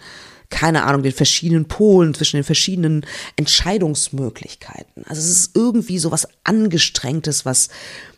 keine 0.50 0.84
Ahnung, 0.84 1.04
den 1.04 1.12
verschiedenen 1.12 1.68
Polen, 1.68 2.14
zwischen 2.14 2.38
den 2.38 2.46
verschiedenen 2.46 3.06
Entscheidungsmöglichkeiten. 3.36 5.04
Also 5.06 5.22
es 5.22 5.30
ist 5.30 5.56
irgendwie 5.56 6.00
so 6.00 6.12
was 6.12 6.28
Angestrengtes, 6.46 7.46
was, 7.46 7.68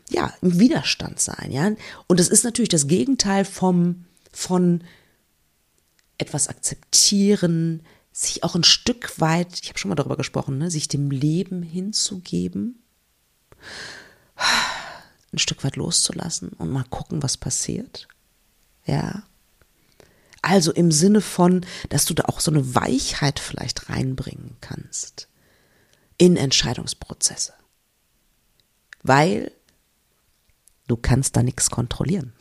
ja, 0.10 0.34
im 0.42 0.60
Widerstand 0.60 1.20
sein, 1.20 1.52
ja. 1.52 1.72
Und 2.06 2.20
es 2.20 2.30
ist 2.30 2.44
natürlich 2.44 2.70
das 2.70 2.88
Gegenteil 2.88 3.44
vom, 3.46 4.06
von 4.32 4.84
etwas 6.20 6.48
akzeptieren, 6.48 7.82
sich 8.12 8.44
auch 8.44 8.56
ein 8.56 8.64
Stück 8.64 9.20
weit, 9.20 9.60
ich 9.62 9.70
habe 9.70 9.80
schon 9.80 9.90
mal 9.90 9.96
darüber 9.96 10.18
gesprochen, 10.18 10.58
ne, 10.60 10.70
sich 10.70 10.88
dem 10.88 11.10
Leben 11.12 11.64
hinzugeben 11.64 12.84
ein 15.34 15.40
Stück 15.40 15.64
weit 15.64 15.76
loszulassen 15.76 16.50
und 16.50 16.72
mal 16.72 16.86
gucken, 16.90 17.24
was 17.24 17.38
passiert. 17.38 18.08
Ja. 18.86 19.24
Also 20.42 20.72
im 20.72 20.92
Sinne 20.92 21.22
von, 21.22 21.66
dass 21.90 22.06
du 22.06 22.14
da 22.14 22.26
auch 22.26 22.40
so 22.40 22.52
eine 22.52 22.76
Weichheit 22.76 23.40
vielleicht 23.40 23.90
reinbringen 23.90 24.56
kannst 24.62 25.28
in 26.18 26.38
Entscheidungsprozesse. 26.38 27.54
Weil 29.04 29.52
du 30.88 30.96
kannst 30.96 31.36
da 31.36 31.44
nichts 31.44 31.70
kontrollieren. 31.70 32.34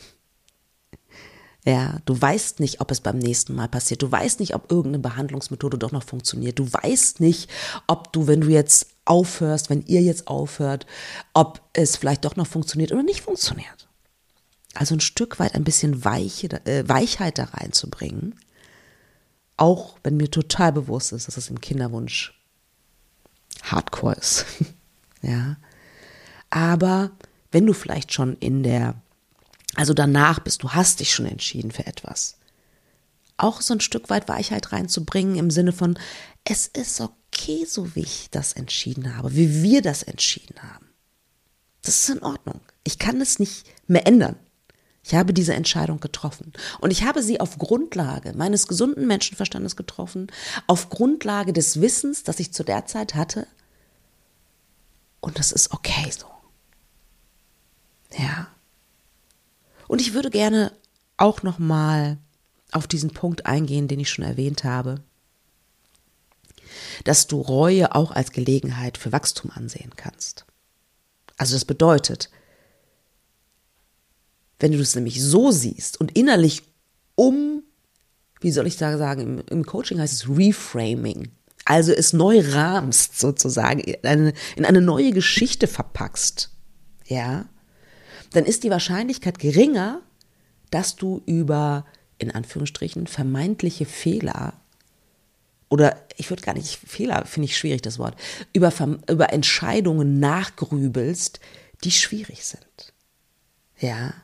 Ja, 1.64 1.98
du 2.04 2.20
weißt 2.20 2.60
nicht, 2.60 2.80
ob 2.80 2.92
es 2.92 3.00
beim 3.00 3.18
nächsten 3.18 3.54
Mal 3.54 3.68
passiert. 3.68 4.00
Du 4.00 4.10
weißt 4.10 4.38
nicht, 4.38 4.54
ob 4.54 4.70
irgendeine 4.70 5.00
Behandlungsmethode 5.00 5.78
doch 5.78 5.90
noch 5.90 6.04
funktioniert. 6.04 6.60
Du 6.60 6.72
weißt 6.72 7.18
nicht, 7.18 7.50
ob 7.88 8.12
du, 8.12 8.28
wenn 8.28 8.40
du 8.40 8.48
jetzt 8.48 8.95
aufhörst, 9.06 9.70
wenn 9.70 9.84
ihr 9.86 10.02
jetzt 10.02 10.28
aufhört, 10.28 10.86
ob 11.32 11.62
es 11.72 11.96
vielleicht 11.96 12.24
doch 12.24 12.36
noch 12.36 12.46
funktioniert 12.46 12.92
oder 12.92 13.02
nicht 13.02 13.22
funktioniert. 13.22 13.88
Also 14.74 14.94
ein 14.94 15.00
Stück 15.00 15.38
weit 15.38 15.54
ein 15.54 15.64
bisschen 15.64 16.04
Weiche, 16.04 16.48
äh, 16.66 16.86
Weichheit 16.86 17.38
da 17.38 17.44
reinzubringen. 17.44 18.34
Auch 19.56 19.96
wenn 20.02 20.18
mir 20.18 20.30
total 20.30 20.72
bewusst 20.72 21.12
ist, 21.12 21.28
dass 21.28 21.38
es 21.38 21.48
im 21.48 21.60
Kinderwunsch 21.60 22.38
hardcore 23.62 24.16
ist. 24.16 24.44
ja. 25.22 25.56
Aber 26.50 27.12
wenn 27.52 27.66
du 27.66 27.72
vielleicht 27.72 28.12
schon 28.12 28.36
in 28.36 28.62
der 28.62 28.96
also 29.76 29.92
danach 29.92 30.40
bist 30.40 30.62
du, 30.62 30.70
hast 30.70 31.00
dich 31.00 31.12
schon 31.12 31.26
entschieden 31.26 31.70
für 31.70 31.86
etwas. 31.86 32.38
Auch 33.36 33.60
so 33.60 33.74
ein 33.74 33.80
Stück 33.80 34.08
weit 34.08 34.28
Weichheit 34.28 34.72
reinzubringen 34.72 35.36
im 35.36 35.50
Sinne 35.50 35.72
von, 35.72 35.98
es 36.44 36.66
ist 36.66 36.96
okay, 37.36 37.64
so 37.66 37.94
wie 37.94 38.00
ich 38.00 38.28
das 38.30 38.54
entschieden 38.54 39.16
habe, 39.16 39.34
wie 39.34 39.62
wir 39.62 39.82
das 39.82 40.02
entschieden 40.02 40.56
haben. 40.62 40.86
Das 41.82 42.00
ist 42.00 42.08
in 42.08 42.22
Ordnung. 42.22 42.60
Ich 42.84 42.98
kann 42.98 43.20
es 43.20 43.38
nicht 43.38 43.66
mehr 43.86 44.06
ändern. 44.06 44.36
Ich 45.04 45.14
habe 45.14 45.32
diese 45.32 45.54
Entscheidung 45.54 46.00
getroffen. 46.00 46.52
Und 46.80 46.90
ich 46.90 47.04
habe 47.04 47.22
sie 47.22 47.38
auf 47.38 47.58
Grundlage 47.58 48.32
meines 48.34 48.66
gesunden 48.66 49.06
Menschenverstandes 49.06 49.76
getroffen, 49.76 50.28
auf 50.66 50.88
Grundlage 50.88 51.52
des 51.52 51.80
Wissens, 51.80 52.24
das 52.24 52.40
ich 52.40 52.52
zu 52.52 52.64
der 52.64 52.86
Zeit 52.86 53.14
hatte. 53.14 53.46
Und 55.20 55.38
das 55.38 55.52
ist 55.52 55.72
okay 55.72 56.10
so. 56.10 56.26
Ja. 58.18 58.48
Und 59.86 60.00
ich 60.00 60.14
würde 60.14 60.30
gerne 60.30 60.72
auch 61.16 61.42
noch 61.42 61.58
mal 61.58 62.18
auf 62.72 62.88
diesen 62.88 63.10
Punkt 63.10 63.46
eingehen, 63.46 63.86
den 63.86 64.00
ich 64.00 64.10
schon 64.10 64.24
erwähnt 64.24 64.64
habe, 64.64 65.02
dass 67.04 67.26
du 67.26 67.40
Reue 67.40 67.94
auch 67.94 68.10
als 68.10 68.32
Gelegenheit 68.32 68.98
für 68.98 69.12
Wachstum 69.12 69.50
ansehen 69.50 69.92
kannst. 69.96 70.44
Also 71.36 71.54
das 71.54 71.64
bedeutet, 71.64 72.30
wenn 74.58 74.72
du 74.72 74.78
es 74.78 74.94
nämlich 74.94 75.22
so 75.22 75.50
siehst 75.50 76.00
und 76.00 76.16
innerlich 76.16 76.62
um, 77.14 77.62
wie 78.40 78.50
soll 78.50 78.66
ich 78.66 78.76
da 78.76 78.96
sagen, 78.96 79.20
im, 79.20 79.42
im 79.50 79.66
Coaching 79.66 80.00
heißt 80.00 80.12
es 80.12 80.28
Reframing, 80.28 81.30
also 81.64 81.92
es 81.92 82.12
neu 82.12 82.40
rahmst 82.40 83.18
sozusagen, 83.18 83.80
in 83.80 84.04
eine, 84.04 84.32
in 84.54 84.64
eine 84.64 84.80
neue 84.80 85.12
Geschichte 85.12 85.66
verpackst, 85.66 86.50
ja, 87.06 87.46
dann 88.32 88.44
ist 88.44 88.64
die 88.64 88.70
Wahrscheinlichkeit 88.70 89.38
geringer, 89.38 90.00
dass 90.70 90.96
du 90.96 91.22
über, 91.26 91.84
in 92.18 92.30
Anführungsstrichen, 92.30 93.06
vermeintliche 93.06 93.84
Fehler 93.84 94.54
oder 95.68 95.96
ich 96.16 96.30
würde 96.30 96.42
gar 96.42 96.54
nicht, 96.54 96.78
Fehler 96.78 97.24
finde 97.26 97.46
ich 97.46 97.56
schwierig, 97.56 97.82
das 97.82 97.98
Wort, 97.98 98.16
über, 98.52 98.72
über 99.08 99.32
Entscheidungen 99.32 100.20
nachgrübelst, 100.20 101.40
die 101.84 101.90
schwierig 101.90 102.44
sind. 102.46 102.92
Ja. 103.78 104.14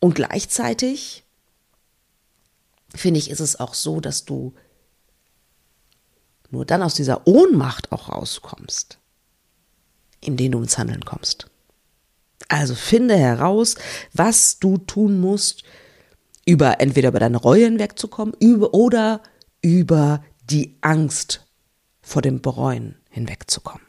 Und 0.00 0.14
gleichzeitig 0.14 1.24
finde 2.94 3.18
ich, 3.18 3.30
ist 3.30 3.40
es 3.40 3.58
auch 3.58 3.74
so, 3.74 4.00
dass 4.00 4.24
du 4.24 4.54
nur 6.50 6.64
dann 6.66 6.82
aus 6.82 6.94
dieser 6.94 7.26
Ohnmacht 7.26 7.92
auch 7.92 8.08
rauskommst, 8.08 8.98
indem 10.20 10.52
du 10.52 10.62
ins 10.62 10.78
Handeln 10.78 11.04
kommst. 11.04 11.48
Also 12.48 12.74
finde 12.74 13.16
heraus, 13.16 13.76
was 14.12 14.58
du 14.58 14.78
tun 14.78 15.20
musst, 15.20 15.62
über 16.44 16.80
entweder 16.80 17.10
über 17.10 17.20
deine 17.20 17.36
Reue 17.36 17.66
hinwegzukommen, 17.66 18.34
über 18.40 18.74
oder 18.74 19.22
über 19.62 20.24
die 20.48 20.76
Angst 20.80 21.46
vor 22.02 22.22
dem 22.22 22.40
Bereuen 22.40 22.96
hinwegzukommen. 23.10 23.86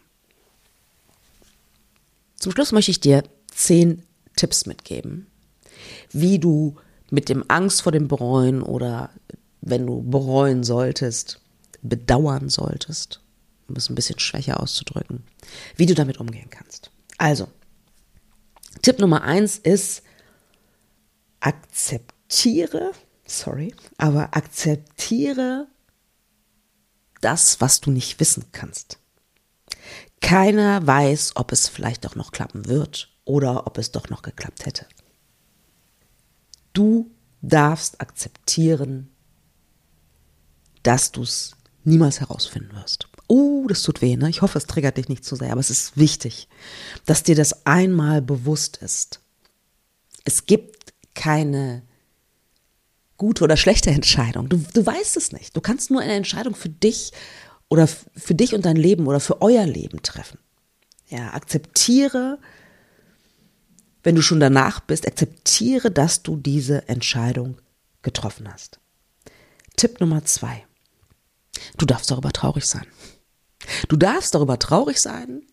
Zum 2.36 2.51
Schluss 2.51 2.71
möchte 2.71 2.91
ich 2.91 2.99
dir 2.99 3.23
zehn 3.53 4.03
Tipps 4.36 4.65
mitgeben, 4.65 5.27
wie 6.12 6.39
du 6.39 6.75
mit 7.10 7.29
dem 7.29 7.45
Angst 7.47 7.81
vor 7.81 7.91
dem 7.91 8.07
Bereuen 8.07 8.62
oder 8.62 9.12
wenn 9.62 9.86
du 9.86 10.01
bereuen 10.01 10.63
solltest, 10.63 11.39
bedauern 11.81 12.49
solltest, 12.49 13.21
um 13.67 13.75
es 13.75 13.89
ein 13.89 13.95
bisschen 13.95 14.19
schwächer 14.19 14.60
auszudrücken, 14.60 15.23
wie 15.75 15.86
du 15.86 15.93
damit 15.93 16.19
umgehen 16.19 16.49
kannst. 16.49 16.91
Also, 17.17 17.47
Tipp 18.81 18.99
Nummer 18.99 19.23
eins 19.23 19.57
ist, 19.57 20.03
akzeptiere, 21.39 22.91
sorry, 23.39 23.74
aber 23.98 24.36
akzeptiere 24.36 25.67
das, 27.22 27.62
was 27.62 27.82
du 27.82 27.91
nicht 27.91 28.20
wissen 28.20 28.46
kannst. 28.52 28.98
Keiner 30.22 30.86
weiß, 30.86 31.36
ob 31.36 31.52
es 31.52 31.67
vielleicht 31.67 32.06
doch 32.06 32.15
noch 32.15 32.32
klappen 32.32 32.67
wird 32.67 33.10
oder 33.26 33.67
ob 33.67 33.78
es 33.78 33.91
doch 33.91 34.10
noch 34.10 34.22
geklappt 34.22 34.65
hätte. 34.65 34.86
Du 36.74 37.12
darfst 37.41 38.00
akzeptieren, 38.02 39.10
dass 40.84 41.12
du 41.12 41.24
es 41.24 41.56
niemals 41.84 42.20
herausfinden 42.20 42.76
wirst. 42.76 43.08
Oh, 43.28 43.65
das 43.67 43.82
tut 43.82 44.02
weh, 44.02 44.15
ne? 44.15 44.30
Ich 44.30 44.41
hoffe, 44.41 44.58
es 44.58 44.67
triggert 44.67 44.98
dich 44.98 45.10
nicht 45.10 45.26
zu 45.26 45.36
sehr, 45.36 45.52
aber 45.52 45.60
es 45.60 45.70
ist 45.70 45.98
wichtig, 45.98 46.48
dass 47.06 47.24
dir 47.24 47.36
das 47.36 47.65
einmal 47.65 48.22
bewusst 48.22 48.78
ist. 48.78 49.22
Es 50.24 50.46
gibt 50.46 50.94
keine 51.13 51.84
gute 53.21 53.43
oder 53.43 53.55
schlechte 53.55 53.91
Entscheidung. 53.91 54.49
Du, 54.49 54.57
du 54.57 54.84
weißt 54.84 55.15
es 55.15 55.31
nicht. 55.31 55.55
Du 55.55 55.62
kannst 55.62 55.91
nur 55.91 56.01
eine 56.01 56.13
Entscheidung 56.13 56.55
für 56.55 56.69
dich 56.69 57.12
oder 57.69 57.86
für 57.86 58.34
dich 58.34 58.55
und 58.55 58.65
dein 58.65 58.77
Leben 58.77 59.05
oder 59.05 59.19
für 59.19 59.43
euer 59.43 59.67
Leben 59.67 60.01
treffen. 60.01 60.39
Ja, 61.07 61.31
akzeptiere, 61.36 62.39
wenn 64.01 64.15
du 64.15 64.23
schon 64.23 64.39
danach 64.39 64.79
bist, 64.79 65.05
akzeptiere, 65.05 65.91
dass 65.91 66.23
du 66.23 66.36
diese 66.36 66.89
Entscheidung 66.89 67.60
getroffen 68.01 68.51
hast. 68.51 68.79
Tipp 69.77 70.01
Nummer 70.01 70.25
zwei. 70.25 70.65
Du 71.77 71.86
darfst 71.86 72.10
darüber 72.10 72.31
traurig 72.31 72.65
sein. 72.65 72.88
Du 73.88 73.97
darfst 73.97 74.34
darüber 74.34 74.57
traurig 74.57 74.99
sein, 74.99 75.43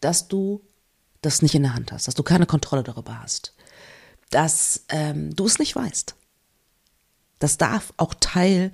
dass 0.00 0.28
du 0.28 0.60
das 1.22 1.40
nicht 1.40 1.54
in 1.54 1.62
der 1.62 1.74
Hand 1.74 1.92
hast, 1.92 2.08
dass 2.08 2.14
du 2.14 2.22
keine 2.22 2.44
Kontrolle 2.44 2.82
darüber 2.82 3.22
hast, 3.22 3.54
dass 4.28 4.84
ähm, 4.90 5.34
du 5.34 5.46
es 5.46 5.58
nicht 5.58 5.74
weißt. 5.74 6.14
Das 7.38 7.58
darf 7.58 7.92
auch 7.96 8.14
Teil 8.14 8.72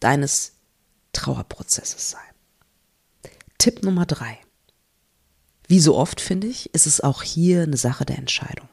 deines 0.00 0.52
Trauerprozesses 1.12 2.10
sein. 2.10 2.20
Tipp 3.58 3.82
Nummer 3.82 4.06
drei. 4.06 4.38
Wie 5.66 5.80
so 5.80 5.96
oft 5.96 6.20
finde 6.20 6.46
ich, 6.46 6.72
ist 6.74 6.86
es 6.86 7.00
auch 7.00 7.22
hier 7.22 7.62
eine 7.62 7.76
Sache 7.76 8.04
der 8.04 8.18
Entscheidung. 8.18 8.68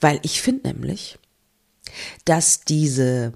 Weil 0.00 0.20
ich 0.22 0.40
finde 0.40 0.68
nämlich, 0.68 1.18
dass 2.24 2.60
diese 2.60 3.34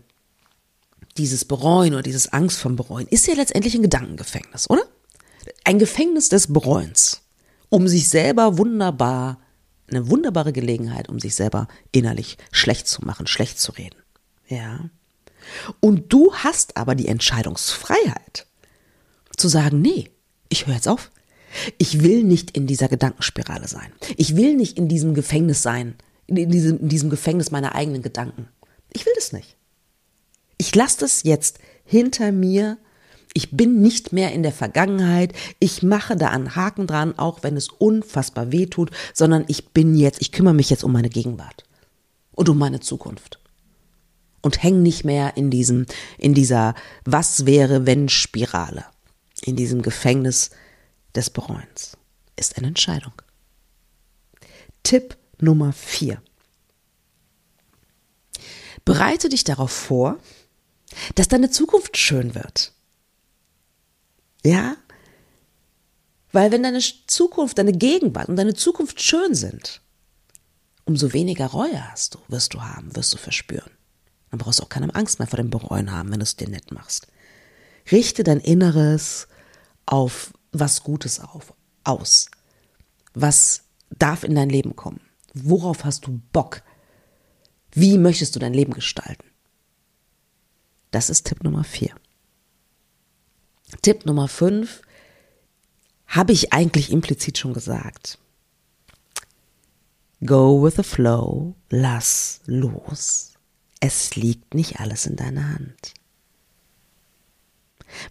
dieses 1.18 1.44
Bereuen 1.44 1.94
oder 1.94 2.02
dieses 2.02 2.32
Angst 2.32 2.58
vom 2.58 2.76
Bereuen 2.76 3.08
ist 3.08 3.26
ja 3.26 3.34
letztendlich 3.34 3.74
ein 3.74 3.82
Gedankengefängnis, 3.82 4.70
oder? 4.70 4.84
Ein 5.64 5.78
Gefängnis 5.78 6.28
des 6.28 6.52
Bereuens, 6.52 7.22
um 7.68 7.88
sich 7.88 8.08
selber 8.08 8.56
wunderbar, 8.56 9.40
eine 9.90 10.08
wunderbare 10.10 10.52
Gelegenheit, 10.52 11.08
um 11.08 11.18
sich 11.18 11.34
selber 11.34 11.68
innerlich 11.92 12.38
schlecht 12.52 12.88
zu 12.88 13.04
machen, 13.04 13.26
schlecht 13.26 13.60
zu 13.60 13.72
reden. 13.72 13.96
Ja. 14.48 14.90
Und 15.80 16.12
du 16.12 16.34
hast 16.34 16.76
aber 16.76 16.94
die 16.94 17.08
Entscheidungsfreiheit 17.08 18.46
zu 19.36 19.48
sagen, 19.48 19.80
nee, 19.80 20.10
ich 20.48 20.66
höre 20.66 20.74
jetzt 20.74 20.88
auf. 20.88 21.10
Ich 21.78 22.02
will 22.02 22.24
nicht 22.24 22.50
in 22.50 22.66
dieser 22.66 22.88
Gedankenspirale 22.88 23.68
sein. 23.68 23.92
Ich 24.16 24.36
will 24.36 24.54
nicht 24.54 24.76
in 24.76 24.88
diesem 24.88 25.14
Gefängnis 25.14 25.62
sein, 25.62 25.94
in 26.26 26.50
diesem, 26.50 26.80
in 26.80 26.88
diesem 26.88 27.10
Gefängnis 27.10 27.50
meiner 27.50 27.74
eigenen 27.74 28.02
Gedanken. 28.02 28.48
Ich 28.92 29.06
will 29.06 29.12
das 29.16 29.32
nicht. 29.32 29.56
Ich 30.58 30.74
lasse 30.74 31.00
das 31.00 31.22
jetzt 31.22 31.58
hinter 31.84 32.32
mir. 32.32 32.78
Ich 33.34 33.50
bin 33.50 33.80
nicht 33.80 34.12
mehr 34.12 34.32
in 34.32 34.42
der 34.42 34.52
Vergangenheit. 34.52 35.32
Ich 35.58 35.82
mache 35.82 36.16
da 36.16 36.30
einen 36.30 36.56
Haken 36.56 36.86
dran, 36.86 37.18
auch 37.18 37.42
wenn 37.42 37.56
es 37.56 37.68
unfassbar 37.68 38.52
weh 38.52 38.66
tut, 38.66 38.90
sondern 39.12 39.44
ich 39.48 39.68
bin 39.68 39.94
jetzt, 39.94 40.20
ich 40.20 40.32
kümmere 40.32 40.54
mich 40.54 40.70
jetzt 40.70 40.84
um 40.84 40.92
meine 40.92 41.10
Gegenwart 41.10 41.64
und 42.32 42.48
um 42.48 42.58
meine 42.58 42.80
Zukunft. 42.80 43.38
Und 44.40 44.62
hänge 44.62 44.78
nicht 44.78 45.04
mehr 45.04 45.36
in 45.36 45.50
diesem, 45.50 45.86
in 46.16 46.32
dieser 46.32 46.74
Was 47.04 47.44
wäre 47.44 47.86
wenn 47.86 48.08
Spirale, 48.08 48.84
in 49.42 49.56
diesem 49.56 49.82
Gefängnis 49.82 50.50
des 51.14 51.30
Bereuens. 51.30 51.96
Ist 52.36 52.56
eine 52.56 52.68
Entscheidung. 52.68 53.12
Tipp 54.84 55.16
Nummer 55.40 55.72
vier. 55.72 56.22
Bereite 58.84 59.28
dich 59.28 59.44
darauf 59.44 59.70
vor, 59.70 60.18
dass 61.14 61.28
deine 61.28 61.50
Zukunft 61.50 61.96
schön 61.96 62.34
wird. 62.34 62.72
Ja? 64.44 64.76
Weil 66.32 66.52
wenn 66.52 66.62
deine 66.62 66.80
Zukunft, 67.06 67.58
deine 67.58 67.72
Gegenwart 67.72 68.28
und 68.28 68.36
deine 68.36 68.54
Zukunft 68.54 69.00
schön 69.00 69.34
sind, 69.34 69.80
umso 70.84 71.12
weniger 71.12 71.46
Reue 71.46 71.90
hast 71.90 72.14
du, 72.14 72.18
wirst 72.28 72.54
du 72.54 72.62
haben, 72.62 72.94
wirst 72.94 73.12
du 73.14 73.18
verspüren. 73.18 73.70
Dann 74.30 74.38
brauchst 74.38 74.58
du 74.58 74.64
auch 74.64 74.68
keine 74.68 74.94
Angst 74.94 75.18
mehr 75.18 75.28
vor 75.28 75.38
dem 75.38 75.50
Bereuen 75.50 75.90
haben, 75.90 76.10
wenn 76.10 76.18
du 76.18 76.24
es 76.24 76.36
dir 76.36 76.48
nett 76.48 76.70
machst. 76.72 77.08
Richte 77.90 78.24
dein 78.24 78.40
Inneres 78.40 79.28
auf 79.86 80.32
was 80.52 80.82
Gutes 80.82 81.20
auf, 81.20 81.54
aus. 81.84 82.30
Was 83.14 83.62
darf 83.90 84.24
in 84.24 84.34
dein 84.34 84.50
Leben 84.50 84.76
kommen? 84.76 85.00
Worauf 85.34 85.84
hast 85.84 86.06
du 86.06 86.20
Bock? 86.32 86.62
Wie 87.72 87.96
möchtest 87.98 88.34
du 88.34 88.38
dein 88.38 88.54
Leben 88.54 88.72
gestalten? 88.72 89.24
Das 90.90 91.10
ist 91.10 91.26
Tipp 91.26 91.44
Nummer 91.44 91.64
vier. 91.64 91.94
Tipp 93.82 94.06
Nummer 94.06 94.28
fünf 94.28 94.82
habe 96.06 96.32
ich 96.32 96.52
eigentlich 96.52 96.90
implizit 96.90 97.38
schon 97.38 97.52
gesagt. 97.52 98.18
Go 100.24 100.62
with 100.62 100.76
the 100.76 100.82
flow, 100.82 101.54
lass 101.70 102.40
los. 102.46 103.34
Es 103.80 104.16
liegt 104.16 104.54
nicht 104.54 104.80
alles 104.80 105.06
in 105.06 105.16
deiner 105.16 105.54
Hand. 105.54 105.94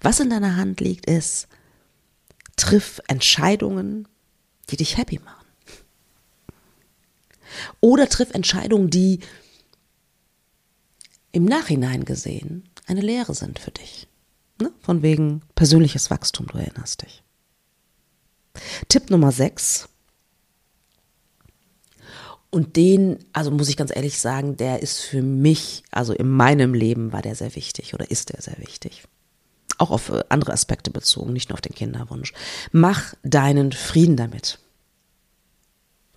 Was 0.01 0.19
in 0.19 0.29
deiner 0.29 0.55
Hand 0.55 0.79
liegt, 0.79 1.05
ist, 1.05 1.47
triff 2.55 3.01
Entscheidungen, 3.07 4.07
die 4.69 4.77
dich 4.77 4.97
happy 4.97 5.19
machen. 5.19 5.45
Oder 7.81 8.07
triff 8.07 8.31
Entscheidungen, 8.33 8.89
die 8.89 9.19
im 11.31 11.45
Nachhinein 11.45 12.05
gesehen 12.05 12.69
eine 12.85 13.01
Lehre 13.01 13.35
sind 13.35 13.59
für 13.59 13.71
dich. 13.71 14.07
Ne? 14.59 14.71
Von 14.81 15.01
wegen 15.01 15.41
persönliches 15.55 16.09
Wachstum, 16.09 16.47
du 16.47 16.57
erinnerst 16.57 17.03
dich. 17.03 17.23
Tipp 18.87 19.09
Nummer 19.09 19.31
6. 19.31 19.89
Und 22.49 22.75
den, 22.75 23.19
also 23.33 23.51
muss 23.51 23.69
ich 23.69 23.77
ganz 23.77 23.95
ehrlich 23.95 24.19
sagen, 24.19 24.57
der 24.57 24.81
ist 24.81 25.01
für 25.01 25.21
mich, 25.21 25.83
also 25.91 26.13
in 26.13 26.29
meinem 26.29 26.73
Leben 26.73 27.11
war 27.11 27.21
der 27.21 27.35
sehr 27.35 27.55
wichtig 27.55 27.93
oder 27.93 28.09
ist 28.09 28.33
der 28.33 28.41
sehr 28.41 28.57
wichtig. 28.57 29.03
Auch 29.77 29.91
auf 29.91 30.09
äh, 30.09 30.23
andere 30.29 30.53
Aspekte 30.53 30.89
bezogen, 30.89 31.33
nicht 31.33 31.49
nur 31.49 31.55
auf 31.55 31.61
den 31.61 31.75
Kinderwunsch. 31.75 32.33
Mach 32.71 33.13
deinen 33.23 33.73
Frieden 33.73 34.15
damit. 34.15 34.59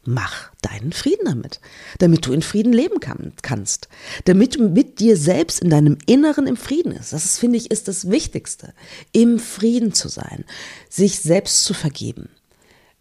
Mach 0.05 0.51
deinen 0.63 0.93
Frieden 0.93 1.27
damit, 1.27 1.61
damit 1.99 2.25
du 2.25 2.33
in 2.33 2.41
Frieden 2.41 2.73
leben 2.73 3.01
kann, 3.01 3.33
kannst, 3.43 3.89
damit 4.25 4.57
du 4.57 4.69
mit 4.69 4.99
dir 4.99 5.17
selbst 5.17 5.61
in 5.61 5.69
deinem 5.69 5.99
Inneren 6.07 6.47
im 6.47 6.57
Frieden 6.57 6.93
ist. 6.93 7.13
Das 7.13 7.27
ist, 7.27 7.39
finde 7.39 7.59
ich, 7.59 7.71
ist 7.71 7.87
das 7.87 8.09
Wichtigste, 8.09 8.73
im 9.13 9.39
Frieden 9.39 9.93
zu 9.93 10.09
sein, 10.09 10.45
sich 10.89 11.21
selbst 11.21 11.65
zu 11.65 11.75
vergeben, 11.75 12.31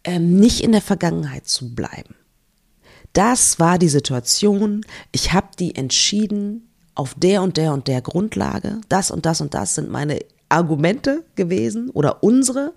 ähm, 0.04 0.38
nicht 0.38 0.60
in 0.60 0.72
der 0.72 0.82
Vergangenheit 0.82 1.48
zu 1.48 1.74
bleiben. 1.74 2.14
Das 3.14 3.58
war 3.58 3.78
die 3.78 3.88
Situation. 3.88 4.84
Ich 5.10 5.32
habe 5.32 5.48
die 5.58 5.74
entschieden 5.74 6.68
auf 6.94 7.14
der 7.16 7.42
und 7.42 7.56
der 7.56 7.72
und 7.72 7.88
der 7.88 8.02
Grundlage. 8.02 8.80
Das 8.90 9.10
und 9.10 9.24
das 9.24 9.40
und 9.40 9.54
das 9.54 9.74
sind 9.74 9.90
meine 9.90 10.20
Argumente 10.50 11.24
gewesen 11.34 11.88
oder 11.90 12.22
unsere. 12.22 12.74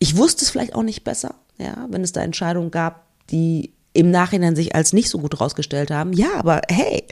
Ich 0.00 0.16
wusste 0.16 0.44
es 0.44 0.50
vielleicht 0.50 0.74
auch 0.74 0.82
nicht 0.82 1.04
besser, 1.04 1.36
ja, 1.58 1.86
wenn 1.88 2.02
es 2.02 2.12
da 2.12 2.20
Entscheidungen 2.22 2.72
gab, 2.72 3.06
die 3.32 3.72
im 3.94 4.10
Nachhinein 4.10 4.56
sich 4.56 4.74
als 4.74 4.92
nicht 4.92 5.08
so 5.08 5.18
gut 5.18 5.40
rausgestellt 5.40 5.90
haben. 5.90 6.12
Ja, 6.12 6.34
aber 6.38 6.62
hey, 6.68 7.04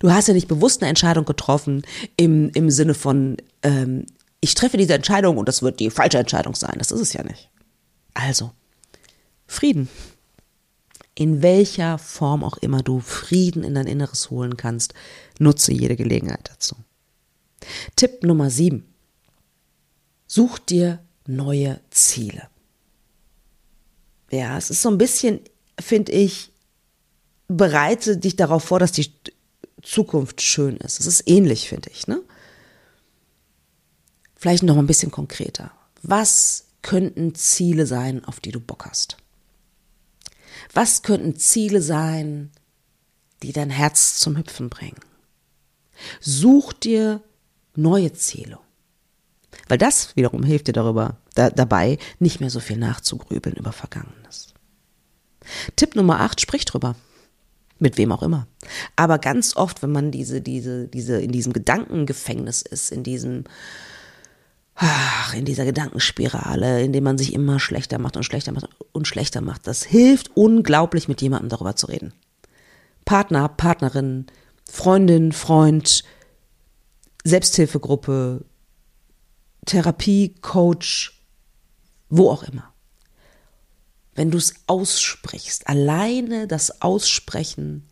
du 0.00 0.10
hast 0.10 0.28
ja 0.28 0.34
nicht 0.34 0.48
bewusst 0.48 0.82
eine 0.82 0.88
Entscheidung 0.88 1.24
getroffen 1.24 1.82
im, 2.16 2.50
im 2.54 2.70
Sinne 2.70 2.94
von, 2.94 3.36
ähm, 3.62 4.06
ich 4.40 4.54
treffe 4.54 4.76
diese 4.76 4.94
Entscheidung 4.94 5.38
und 5.38 5.48
das 5.48 5.62
wird 5.62 5.80
die 5.80 5.90
falsche 5.90 6.18
Entscheidung 6.18 6.54
sein. 6.54 6.74
Das 6.78 6.90
ist 6.90 7.00
es 7.00 7.12
ja 7.12 7.22
nicht. 7.22 7.50
Also, 8.14 8.52
Frieden. 9.46 9.88
In 11.14 11.42
welcher 11.42 11.98
Form 11.98 12.44
auch 12.44 12.56
immer 12.58 12.82
du 12.82 13.00
Frieden 13.00 13.62
in 13.62 13.74
dein 13.74 13.86
Inneres 13.86 14.30
holen 14.30 14.56
kannst, 14.56 14.94
nutze 15.38 15.72
jede 15.72 15.96
Gelegenheit 15.96 16.48
dazu. 16.50 16.76
Tipp 17.96 18.22
Nummer 18.22 18.48
sieben. 18.48 18.94
Such 20.26 20.58
dir 20.60 21.00
neue 21.26 21.80
Ziele. 21.90 22.48
Ja, 24.30 24.56
es 24.56 24.70
ist 24.70 24.80
so 24.80 24.88
ein 24.88 24.98
bisschen, 24.98 25.40
finde 25.80 26.12
ich, 26.12 26.52
bereite 27.48 28.16
dich 28.16 28.36
darauf 28.36 28.64
vor, 28.64 28.78
dass 28.78 28.92
die 28.92 29.12
Zukunft 29.82 30.42
schön 30.42 30.76
ist. 30.76 31.00
Es 31.00 31.06
ist 31.06 31.28
ähnlich, 31.28 31.68
finde 31.68 31.90
ich, 31.90 32.06
ne? 32.06 32.22
Vielleicht 34.36 34.62
noch 34.62 34.76
ein 34.76 34.86
bisschen 34.86 35.10
konkreter. 35.10 35.70
Was 36.02 36.66
könnten 36.82 37.34
Ziele 37.34 37.86
sein, 37.86 38.24
auf 38.24 38.40
die 38.40 38.52
du 38.52 38.60
Bock 38.60 38.86
hast? 38.86 39.16
Was 40.72 41.02
könnten 41.02 41.36
Ziele 41.36 41.82
sein, 41.82 42.50
die 43.42 43.52
dein 43.52 43.70
Herz 43.70 44.18
zum 44.18 44.36
Hüpfen 44.36 44.70
bringen? 44.70 45.00
Such 46.20 46.72
dir 46.72 47.22
neue 47.74 48.12
Ziele. 48.12 48.58
Weil 49.68 49.78
das 49.78 50.16
wiederum 50.16 50.42
hilft 50.42 50.68
dir 50.68 50.72
darüber, 50.72 51.18
da, 51.34 51.50
dabei, 51.50 51.98
nicht 52.18 52.40
mehr 52.40 52.50
so 52.50 52.60
viel 52.60 52.76
nachzugrübeln 52.78 53.56
über 53.56 53.72
Vergangenes. 53.72 54.54
Tipp 55.76 55.96
Nummer 55.96 56.20
8, 56.20 56.40
sprich 56.40 56.64
drüber. 56.64 56.96
Mit 57.78 57.96
wem 57.96 58.12
auch 58.12 58.22
immer. 58.22 58.46
Aber 58.96 59.18
ganz 59.18 59.56
oft, 59.56 59.82
wenn 59.82 59.92
man 59.92 60.10
diese, 60.10 60.42
diese, 60.42 60.86
diese, 60.86 61.20
in 61.20 61.32
diesem 61.32 61.54
Gedankengefängnis 61.54 62.60
ist, 62.60 62.92
in 62.92 63.02
diesem, 63.02 63.44
ach, 64.74 65.34
in 65.34 65.46
dieser 65.46 65.64
Gedankenspirale, 65.64 66.82
in 66.82 66.92
dem 66.92 67.04
man 67.04 67.16
sich 67.16 67.32
immer 67.32 67.58
schlechter 67.58 67.98
macht 67.98 68.18
und 68.18 68.24
schlechter 68.24 68.52
macht 68.52 68.68
und 68.92 69.08
schlechter 69.08 69.40
macht, 69.40 69.66
das 69.66 69.82
hilft 69.82 70.30
unglaublich, 70.36 71.08
mit 71.08 71.22
jemandem 71.22 71.48
darüber 71.48 71.74
zu 71.74 71.86
reden. 71.86 72.12
Partner, 73.06 73.48
Partnerin, 73.48 74.26
Freundin, 74.70 75.32
Freund, 75.32 76.04
Selbsthilfegruppe, 77.24 78.44
Therapie, 79.66 80.34
Coach, 80.40 81.22
wo 82.08 82.30
auch 82.30 82.42
immer. 82.42 82.72
Wenn 84.20 84.30
du 84.30 84.36
es 84.36 84.52
aussprichst, 84.66 85.66
alleine 85.66 86.46
das 86.46 86.82
Aussprechen 86.82 87.88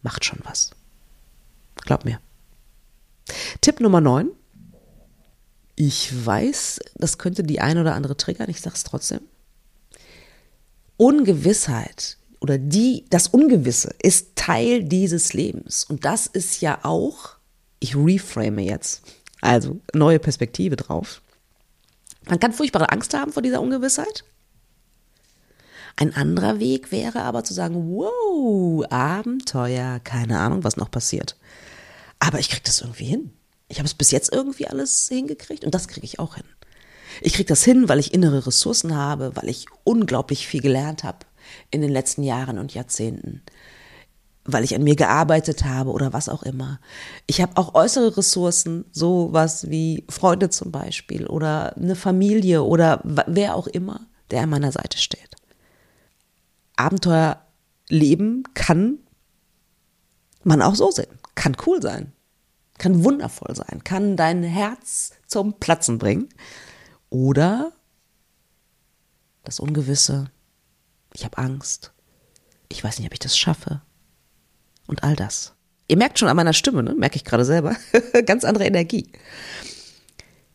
macht 0.00 0.24
schon 0.24 0.38
was. 0.44 0.70
Glaub 1.76 2.06
mir. 2.06 2.20
Tipp 3.60 3.78
Nummer 3.80 4.00
9. 4.00 4.30
Ich 5.76 6.24
weiß, 6.24 6.80
das 6.94 7.18
könnte 7.18 7.42
die 7.44 7.60
ein 7.60 7.76
oder 7.76 7.94
andere 7.94 8.16
triggern, 8.16 8.48
ich 8.48 8.62
sag's 8.62 8.82
trotzdem. 8.82 9.20
Ungewissheit 10.96 12.16
oder 12.40 12.56
die, 12.56 13.04
das 13.10 13.28
Ungewisse 13.28 13.94
ist 14.02 14.34
Teil 14.36 14.84
dieses 14.84 15.34
Lebens. 15.34 15.84
Und 15.84 16.06
das 16.06 16.28
ist 16.28 16.62
ja 16.62 16.78
auch, 16.82 17.36
ich 17.78 17.94
reframe 17.94 18.60
jetzt, 18.60 19.02
also 19.42 19.82
neue 19.92 20.18
Perspektive 20.18 20.76
drauf. 20.76 21.20
Man 22.24 22.40
kann 22.40 22.54
furchtbare 22.54 22.88
Angst 22.88 23.12
haben 23.12 23.34
vor 23.34 23.42
dieser 23.42 23.60
Ungewissheit. 23.60 24.24
Ein 25.96 26.14
anderer 26.14 26.58
Weg 26.58 26.90
wäre 26.90 27.22
aber 27.22 27.44
zu 27.44 27.54
sagen, 27.54 27.94
wow, 27.94 28.84
Abenteuer, 28.90 30.00
keine 30.00 30.38
Ahnung, 30.38 30.64
was 30.64 30.76
noch 30.76 30.90
passiert. 30.90 31.36
Aber 32.18 32.38
ich 32.38 32.48
kriege 32.48 32.62
das 32.64 32.80
irgendwie 32.80 33.04
hin. 33.04 33.32
Ich 33.68 33.78
habe 33.78 33.86
es 33.86 33.94
bis 33.94 34.10
jetzt 34.10 34.32
irgendwie 34.32 34.66
alles 34.66 35.08
hingekriegt 35.08 35.64
und 35.64 35.74
das 35.74 35.88
kriege 35.88 36.04
ich 36.04 36.18
auch 36.18 36.36
hin. 36.36 36.44
Ich 37.20 37.34
kriege 37.34 37.48
das 37.48 37.64
hin, 37.64 37.88
weil 37.88 37.98
ich 37.98 38.14
innere 38.14 38.46
Ressourcen 38.46 38.96
habe, 38.96 39.32
weil 39.34 39.48
ich 39.48 39.66
unglaublich 39.84 40.46
viel 40.46 40.60
gelernt 40.60 41.04
habe 41.04 41.18
in 41.70 41.80
den 41.80 41.90
letzten 41.90 42.22
Jahren 42.22 42.58
und 42.58 42.74
Jahrzehnten 42.74 43.42
weil 44.44 44.64
ich 44.64 44.74
an 44.74 44.82
mir 44.82 44.96
gearbeitet 44.96 45.64
habe 45.64 45.90
oder 45.90 46.12
was 46.12 46.28
auch 46.28 46.42
immer. 46.42 46.80
Ich 47.26 47.40
habe 47.40 47.56
auch 47.56 47.74
äußere 47.74 48.16
Ressourcen, 48.16 48.84
sowas 48.90 49.70
wie 49.70 50.04
Freunde 50.08 50.50
zum 50.50 50.72
Beispiel 50.72 51.26
oder 51.26 51.76
eine 51.76 51.94
Familie 51.94 52.62
oder 52.64 53.00
wer 53.04 53.54
auch 53.54 53.66
immer, 53.68 54.00
der 54.30 54.42
an 54.42 54.50
meiner 54.50 54.72
Seite 54.72 54.98
steht. 54.98 55.36
Abenteuerleben 56.76 58.44
kann 58.54 58.98
man 60.44 60.62
auch 60.62 60.74
so 60.74 60.90
sehen, 60.90 61.18
kann 61.34 61.56
cool 61.66 61.80
sein, 61.80 62.12
kann 62.78 63.04
wundervoll 63.04 63.54
sein, 63.54 63.84
kann 63.84 64.16
dein 64.16 64.42
Herz 64.42 65.12
zum 65.26 65.58
Platzen 65.60 65.98
bringen 65.98 66.28
oder 67.10 67.72
das 69.44 69.60
Ungewisse, 69.60 70.30
ich 71.12 71.24
habe 71.24 71.38
Angst, 71.38 71.92
ich 72.68 72.82
weiß 72.82 72.98
nicht, 72.98 73.06
ob 73.06 73.12
ich 73.12 73.18
das 73.18 73.36
schaffe 73.36 73.82
und 74.86 75.04
all 75.04 75.16
das. 75.16 75.54
Ihr 75.88 75.96
merkt 75.96 76.18
schon 76.18 76.28
an 76.28 76.36
meiner 76.36 76.52
Stimme, 76.52 76.82
ne? 76.82 76.94
merke 76.94 77.16
ich 77.16 77.24
gerade 77.24 77.44
selber, 77.44 77.76
ganz 78.26 78.44
andere 78.44 78.64
Energie. 78.64 79.12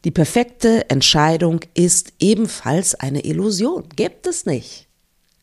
Die 0.04 0.12
perfekte 0.12 0.90
Entscheidung 0.90 1.60
ist 1.74 2.14
ebenfalls 2.20 2.96
eine 2.96 3.26
Illusion. 3.26 3.90
Gibt 3.90 4.26
es 4.26 4.46
nicht. 4.46 4.87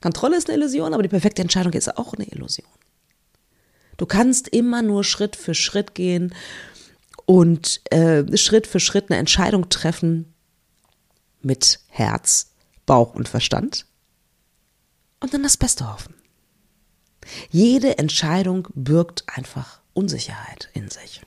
Kontrolle 0.04 0.36
ist 0.36 0.50
eine 0.50 0.58
Illusion, 0.58 0.92
aber 0.92 1.02
die 1.02 1.08
perfekte 1.08 1.40
Entscheidung 1.40 1.72
ist 1.72 1.96
auch 1.96 2.12
eine 2.12 2.26
Illusion. 2.26 2.68
Du 3.96 4.04
kannst 4.04 4.48
immer 4.48 4.82
nur 4.82 5.02
Schritt 5.02 5.34
für 5.34 5.54
Schritt 5.54 5.94
gehen 5.94 6.34
und 7.24 7.80
äh, 7.90 8.36
Schritt 8.36 8.66
für 8.66 8.80
Schritt 8.80 9.10
eine 9.10 9.18
Entscheidung 9.18 9.70
treffen 9.70 10.34
mit 11.40 11.80
Herz, 11.88 12.50
Bauch 12.84 13.14
und 13.14 13.30
Verstand 13.30 13.86
und 15.20 15.32
dann 15.32 15.42
das 15.42 15.56
Beste 15.56 15.90
hoffen. 15.90 16.12
Jede 17.48 17.96
Entscheidung 17.96 18.68
birgt 18.74 19.24
einfach 19.34 19.80
Unsicherheit 19.94 20.68
in 20.74 20.90
sich. 20.90 21.22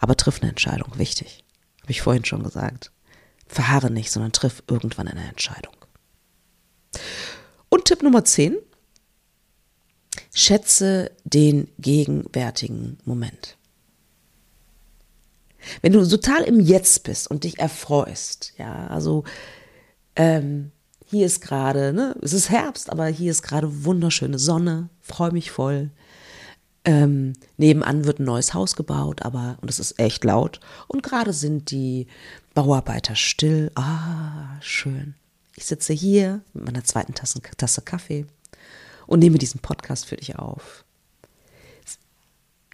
Aber 0.00 0.16
triff 0.16 0.40
eine 0.40 0.50
Entscheidung, 0.50 0.98
wichtig. 0.98 1.44
Habe 1.82 1.92
ich 1.92 2.02
vorhin 2.02 2.24
schon 2.24 2.42
gesagt. 2.42 2.90
Verharre 3.46 3.92
nicht, 3.92 4.10
sondern 4.10 4.32
triff 4.32 4.64
irgendwann 4.66 5.06
eine 5.06 5.28
Entscheidung. 5.28 5.76
Und 7.68 7.84
Tipp 7.86 8.02
Nummer 8.02 8.24
10. 8.24 8.56
Schätze 10.32 11.10
den 11.24 11.68
gegenwärtigen 11.78 12.98
Moment. 13.04 13.56
Wenn 15.82 15.92
du 15.92 16.06
total 16.06 16.42
im 16.42 16.60
Jetzt 16.60 17.04
bist 17.04 17.28
und 17.30 17.44
dich 17.44 17.58
erfreust, 17.58 18.52
ja, 18.56 18.86
also 18.86 19.24
ähm, 20.14 20.72
hier 21.04 21.26
ist 21.26 21.40
gerade, 21.40 21.92
ne, 21.92 22.16
es 22.22 22.32
ist 22.32 22.50
Herbst, 22.50 22.90
aber 22.90 23.06
hier 23.06 23.30
ist 23.30 23.42
gerade 23.42 23.84
wunderschöne 23.84 24.38
Sonne, 24.38 24.88
freue 25.00 25.32
mich 25.32 25.50
voll. 25.50 25.90
Ähm, 26.84 27.32
nebenan 27.56 28.04
wird 28.04 28.20
ein 28.20 28.24
neues 28.24 28.54
Haus 28.54 28.76
gebaut, 28.76 29.22
aber, 29.22 29.58
und 29.60 29.70
es 29.70 29.80
ist 29.80 29.98
echt 29.98 30.24
laut. 30.24 30.60
Und 30.86 31.02
gerade 31.02 31.32
sind 31.32 31.70
die 31.70 32.06
Bauarbeiter 32.54 33.16
still. 33.16 33.72
Ah, 33.74 34.60
schön. 34.60 35.14
Ich 35.56 35.66
sitze 35.66 35.92
hier 35.92 36.42
mit 36.52 36.66
meiner 36.66 36.84
zweiten 36.84 37.14
Tasse, 37.14 37.40
Tasse 37.56 37.82
Kaffee 37.82 38.26
und 39.06 39.20
nehme 39.20 39.38
diesen 39.38 39.60
Podcast 39.60 40.06
für 40.06 40.16
dich 40.16 40.36
auf 40.36 40.84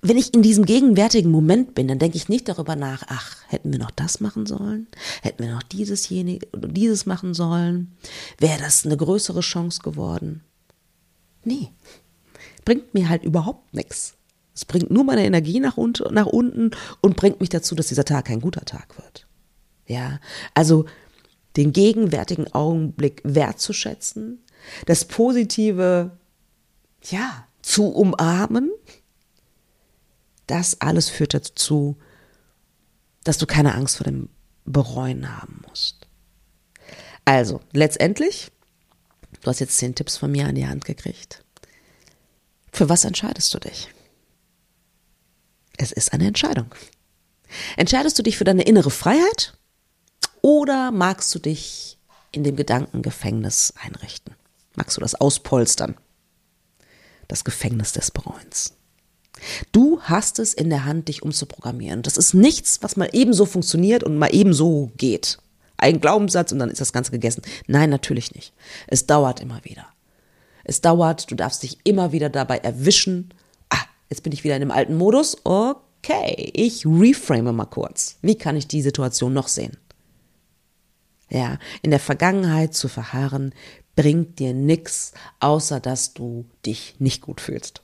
wenn 0.03 0.19
ich 0.19 0.35
in 0.35 0.43
diesem 0.43 0.65
gegenwärtigen 0.65 1.31
Moment 1.31 1.77
bin, 1.77 1.87
dann 1.87 2.01
denke 2.01 2.17
ich 2.17 2.29
nicht 2.29 2.49
darüber 2.49 2.75
nach, 2.75 3.05
ach, 3.07 3.37
hätten 3.47 3.71
wir 3.71 3.79
noch 3.79 3.93
das 3.93 4.19
machen 4.19 4.47
sollen? 4.47 4.89
Hätten 5.23 5.45
wir 5.45 5.55
noch 5.55 5.63
dieses, 5.63 6.09
dieses 6.09 7.07
machen 7.07 7.35
sollen? 7.35 7.93
Wäre 8.39 8.59
das 8.59 8.85
eine 8.85 8.97
größere 8.97 9.41
Chance 9.41 9.81
geworden? 9.83 10.43
Nee, 11.45 11.71
bringt 12.65 12.95
mir 12.95 13.09
halt 13.09 13.23
überhaupt 13.23 13.73
nichts. 13.75 14.15
Es 14.55 14.65
bringt 14.65 14.91
nur 14.91 15.05
meine 15.05 15.25
Energie 15.25 15.61
nach 15.61 15.77
unten 15.77 16.71
und 17.01 17.17
bringt 17.17 17.41
mich 17.41 17.49
dazu, 17.49 17.77
dass 17.77 17.87
dieser 17.87 18.05
Tag 18.05 18.25
kein 18.25 18.41
guter 18.41 18.65
Tag 18.65 18.99
wird. 18.99 19.27
Ja, 19.87 20.19
also 20.55 20.85
den 21.57 21.73
gegenwärtigen 21.73 22.53
Augenblick 22.53 23.21
wertzuschätzen, 23.25 24.45
das 24.87 25.05
Positive, 25.05 26.13
ja, 27.03 27.47
zu 27.63 27.89
umarmen 27.89 28.71
das 30.53 30.81
alles 30.81 31.09
führt 31.09 31.35
dazu, 31.35 31.97
dass 33.25 33.39
du 33.39 33.47
keine 33.47 33.75
Angst 33.75 33.97
vor 33.97 34.05
dem 34.05 34.29
Bereuen 34.65 35.39
haben 35.39 35.63
musst. 35.67 36.07
Also, 37.25 37.61
letztendlich, 37.73 38.51
du 39.41 39.47
hast 39.49 39.61
jetzt 39.61 39.79
zehn 39.79 39.95
Tipps 39.95 40.17
von 40.17 40.31
mir 40.31 40.47
an 40.47 40.55
die 40.55 40.67
Hand 40.67 40.85
gekriegt. 40.85 41.45
Für 42.73 42.89
was 42.89 43.05
entscheidest 43.05 43.55
du 43.55 43.61
dich? 43.61 43.89
Es 45.79 45.93
ist 45.93 46.13
eine 46.13 46.27
Entscheidung. 46.27 46.75
Entscheidest 47.77 48.19
du 48.19 48.23
dich 48.23 48.37
für 48.37 48.45
deine 48.45 48.63
innere 48.63 48.91
Freiheit 48.91 49.57
oder 50.43 50.91
magst 50.91 51.35
du 51.35 51.39
dich 51.39 51.99
in 52.33 52.45
dem 52.45 52.57
Gedankengefängnis 52.57 53.73
einrichten? 53.83 54.35
Magst 54.77 54.97
du 54.97 55.01
das 55.01 55.15
auspolstern? 55.15 55.97
Das 57.29 57.45
Gefängnis 57.45 57.93
des 57.93 58.11
Bereuens. 58.11 58.75
Du 59.71 60.01
hast 60.03 60.39
es 60.39 60.53
in 60.53 60.69
der 60.69 60.85
Hand, 60.85 61.09
dich 61.09 61.23
umzuprogrammieren. 61.23 62.03
Das 62.03 62.17
ist 62.17 62.35
nichts, 62.35 62.83
was 62.83 62.97
mal 62.97 63.09
ebenso 63.13 63.47
funktioniert 63.47 64.05
und 64.05 64.19
mal 64.19 64.35
ebenso 64.35 64.93
geht. 64.97 65.39
Ein 65.77 66.01
Glaubenssatz 66.01 66.53
und 66.53 66.59
dann 66.59 66.71
ist 66.71 66.81
das 66.81 66.93
Ganze 66.93 67.11
gegessen. 67.11 67.43
Nein, 67.67 67.91
natürlich 67.91 68.35
nicht. 68.35 68.53
Es 68.87 69.07
dauert 69.07 69.41
immer 69.41 69.65
wieder. 69.65 69.87
Es 70.65 70.81
dauert, 70.81 71.31
du 71.31 71.35
darfst 71.35 71.63
dich 71.63 71.79
immer 71.85 72.13
wieder 72.13 72.29
dabei 72.29 72.59
erwischen. 72.59 73.35
Ah, 73.69 73.85
jetzt 74.09 74.23
bin 74.23 74.33
ich 74.33 74.45
wieder 74.45 74.55
in 74.55 74.61
dem 74.61 74.71
alten 74.71 74.97
Modus. 74.97 75.37
Okay, 75.45 76.53
ich 76.55 76.87
reframe 76.87 77.53
mal 77.53 77.67
kurz. 77.67 78.17
Wie 78.23 78.37
kann 78.37 78.57
ich 78.57 78.69
die 78.69 78.83
Situation 78.83 79.33
noch 79.33 79.49
sehen? 79.49 79.77
Ja, 81.33 81.59
in 81.81 81.91
der 81.91 82.01
Vergangenheit 82.01 82.75
zu 82.75 82.89
verharren 82.89 83.55
bringt 83.97 84.39
dir 84.39 84.53
nichts, 84.53 85.13
außer 85.41 85.81
dass 85.81 86.13
du 86.13 86.45
dich 86.67 86.97
nicht 86.99 87.23
gut 87.23 87.41
fühlst. 87.41 87.81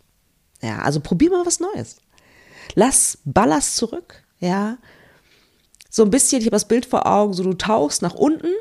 Ja, 0.60 0.80
also 0.80 1.00
probier 1.00 1.30
mal 1.30 1.46
was 1.46 1.58
Neues. 1.58 1.96
Lass 2.74 3.18
Ballast 3.24 3.76
zurück, 3.76 4.22
ja. 4.38 4.76
So 5.88 6.02
ein 6.02 6.10
bisschen, 6.10 6.40
ich 6.40 6.46
habe 6.46 6.56
das 6.56 6.68
Bild 6.68 6.84
vor 6.84 7.06
Augen, 7.06 7.32
so 7.32 7.42
du 7.42 7.54
tauchst 7.54 8.02
nach 8.02 8.14
unten 8.14 8.52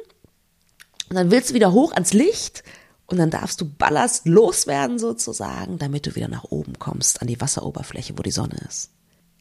und 1.09 1.15
dann 1.15 1.31
willst 1.31 1.49
du 1.49 1.53
wieder 1.53 1.73
hoch 1.73 1.91
ans 1.91 2.13
Licht 2.13 2.63
und 3.07 3.17
dann 3.17 3.29
darfst 3.29 3.59
du 3.59 3.69
Ballast 3.69 4.25
loswerden 4.25 4.99
sozusagen, 4.99 5.79
damit 5.79 6.05
du 6.05 6.15
wieder 6.15 6.29
nach 6.29 6.45
oben 6.45 6.79
kommst, 6.79 7.21
an 7.21 7.27
die 7.27 7.41
Wasseroberfläche, 7.41 8.17
wo 8.17 8.23
die 8.23 8.31
Sonne 8.31 8.55
ist. 8.65 8.91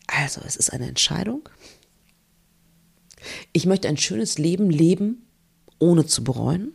Also, 0.09 0.41
es 0.45 0.57
ist 0.57 0.73
eine 0.73 0.89
Entscheidung. 0.89 1.49
Ich 3.53 3.67
möchte 3.67 3.87
ein 3.87 3.97
schönes 3.97 4.39
Leben 4.39 4.71
leben, 4.71 5.26
ohne 5.79 6.07
zu 6.07 6.25
bereuen. 6.25 6.75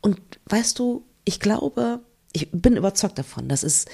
Und 0.00 0.20
weißt 0.46 0.78
du, 0.78 1.04
ich 1.24 1.40
glaube, 1.40 2.00
ich 2.32 2.50
bin 2.50 2.76
überzeugt 2.76 3.18
davon, 3.18 3.48
dass 3.48 3.62
es 3.62 3.86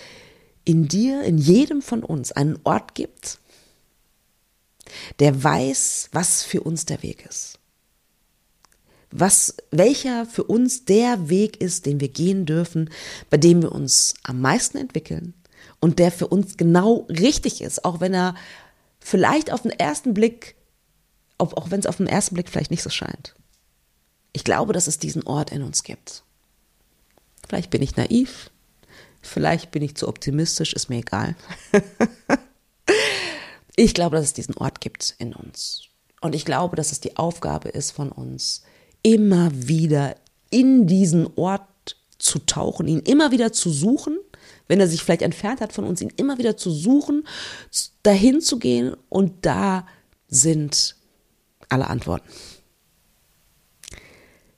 in 0.64 0.88
dir, 0.88 1.22
in 1.22 1.38
jedem 1.38 1.82
von 1.82 2.02
uns 2.02 2.32
einen 2.32 2.58
Ort 2.64 2.94
gibt, 2.94 3.38
der 5.18 5.42
weiß, 5.42 6.10
was 6.12 6.42
für 6.42 6.62
uns 6.62 6.86
der 6.86 7.02
Weg 7.02 7.26
ist. 7.26 7.58
Was, 9.10 9.56
welcher 9.70 10.26
für 10.26 10.44
uns 10.44 10.86
der 10.86 11.28
Weg 11.28 11.60
ist, 11.60 11.86
den 11.86 12.00
wir 12.00 12.08
gehen 12.08 12.46
dürfen, 12.46 12.90
bei 13.30 13.36
dem 13.36 13.62
wir 13.62 13.72
uns 13.72 14.14
am 14.24 14.40
meisten 14.40 14.76
entwickeln 14.76 15.34
und 15.80 15.98
der 15.98 16.10
für 16.10 16.26
uns 16.26 16.56
genau 16.56 17.06
richtig 17.08 17.60
ist, 17.60 17.84
auch 17.84 18.00
wenn 18.00 18.12
er 18.12 18.34
vielleicht 18.98 19.52
auf 19.52 19.62
den 19.62 19.70
ersten 19.70 20.14
Blick, 20.14 20.56
auch 21.38 21.70
wenn 21.70 21.80
es 21.80 21.86
auf 21.86 21.98
den 21.98 22.06
ersten 22.06 22.34
Blick 22.34 22.48
vielleicht 22.48 22.70
nicht 22.70 22.82
so 22.82 22.90
scheint. 22.90 23.34
Ich 24.34 24.44
glaube, 24.44 24.72
dass 24.72 24.88
es 24.88 24.98
diesen 24.98 25.22
Ort 25.22 25.52
in 25.52 25.62
uns 25.62 25.84
gibt. 25.84 26.24
Vielleicht 27.48 27.70
bin 27.70 27.82
ich 27.82 27.96
naiv, 27.96 28.50
vielleicht 29.22 29.70
bin 29.70 29.82
ich 29.82 29.94
zu 29.94 30.08
optimistisch, 30.08 30.72
ist 30.72 30.90
mir 30.90 30.98
egal. 30.98 31.36
ich 33.76 33.94
glaube, 33.94 34.16
dass 34.16 34.26
es 34.26 34.32
diesen 34.32 34.56
Ort 34.56 34.80
gibt 34.80 35.14
in 35.18 35.34
uns. 35.34 35.84
Und 36.20 36.34
ich 36.34 36.44
glaube, 36.44 36.74
dass 36.74 36.90
es 36.90 37.00
die 37.00 37.16
Aufgabe 37.16 37.68
ist 37.68 37.92
von 37.92 38.10
uns, 38.10 38.64
immer 39.02 39.50
wieder 39.52 40.16
in 40.50 40.88
diesen 40.88 41.28
Ort 41.36 41.96
zu 42.18 42.40
tauchen, 42.40 42.88
ihn 42.88 43.00
immer 43.00 43.30
wieder 43.30 43.52
zu 43.52 43.70
suchen, 43.70 44.18
wenn 44.66 44.80
er 44.80 44.88
sich 44.88 45.04
vielleicht 45.04 45.22
entfernt 45.22 45.60
hat 45.60 45.72
von 45.72 45.84
uns, 45.84 46.00
ihn 46.00 46.12
immer 46.16 46.38
wieder 46.38 46.56
zu 46.56 46.70
suchen, 46.70 47.24
dahin 48.02 48.40
zu 48.40 48.58
gehen 48.58 48.96
und 49.10 49.46
da 49.46 49.86
sind 50.28 50.96
alle 51.68 51.86
Antworten. 51.86 52.28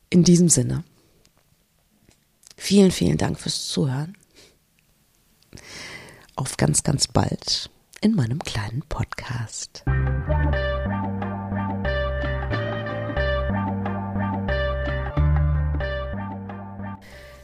In 0.09 0.23
diesem 0.23 0.49
Sinne, 0.49 0.85
vielen, 2.57 2.93
vielen 2.93 3.19
Dank 3.19 3.41
fürs 3.41 3.69
Zuhören. 3.69 4.17
Auf 6.37 6.57
ganz, 6.57 6.83
ganz 6.83 7.09
bald 7.09 7.71
in 8.01 8.15
meinem 8.15 8.39
kleinen 8.39 8.83
Podcast. 8.89 9.83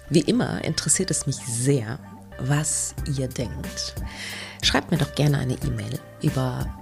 Wie 0.08 0.20
immer 0.20 0.62
interessiert 0.62 1.10
es 1.10 1.26
mich 1.26 1.36
sehr, 1.36 1.98
was 2.38 2.94
ihr 3.16 3.28
denkt. 3.28 3.94
Schreibt 4.62 4.90
mir 4.90 4.98
doch 4.98 5.14
gerne 5.14 5.38
eine 5.38 5.54
E-Mail 5.54 5.98
über 6.22 6.81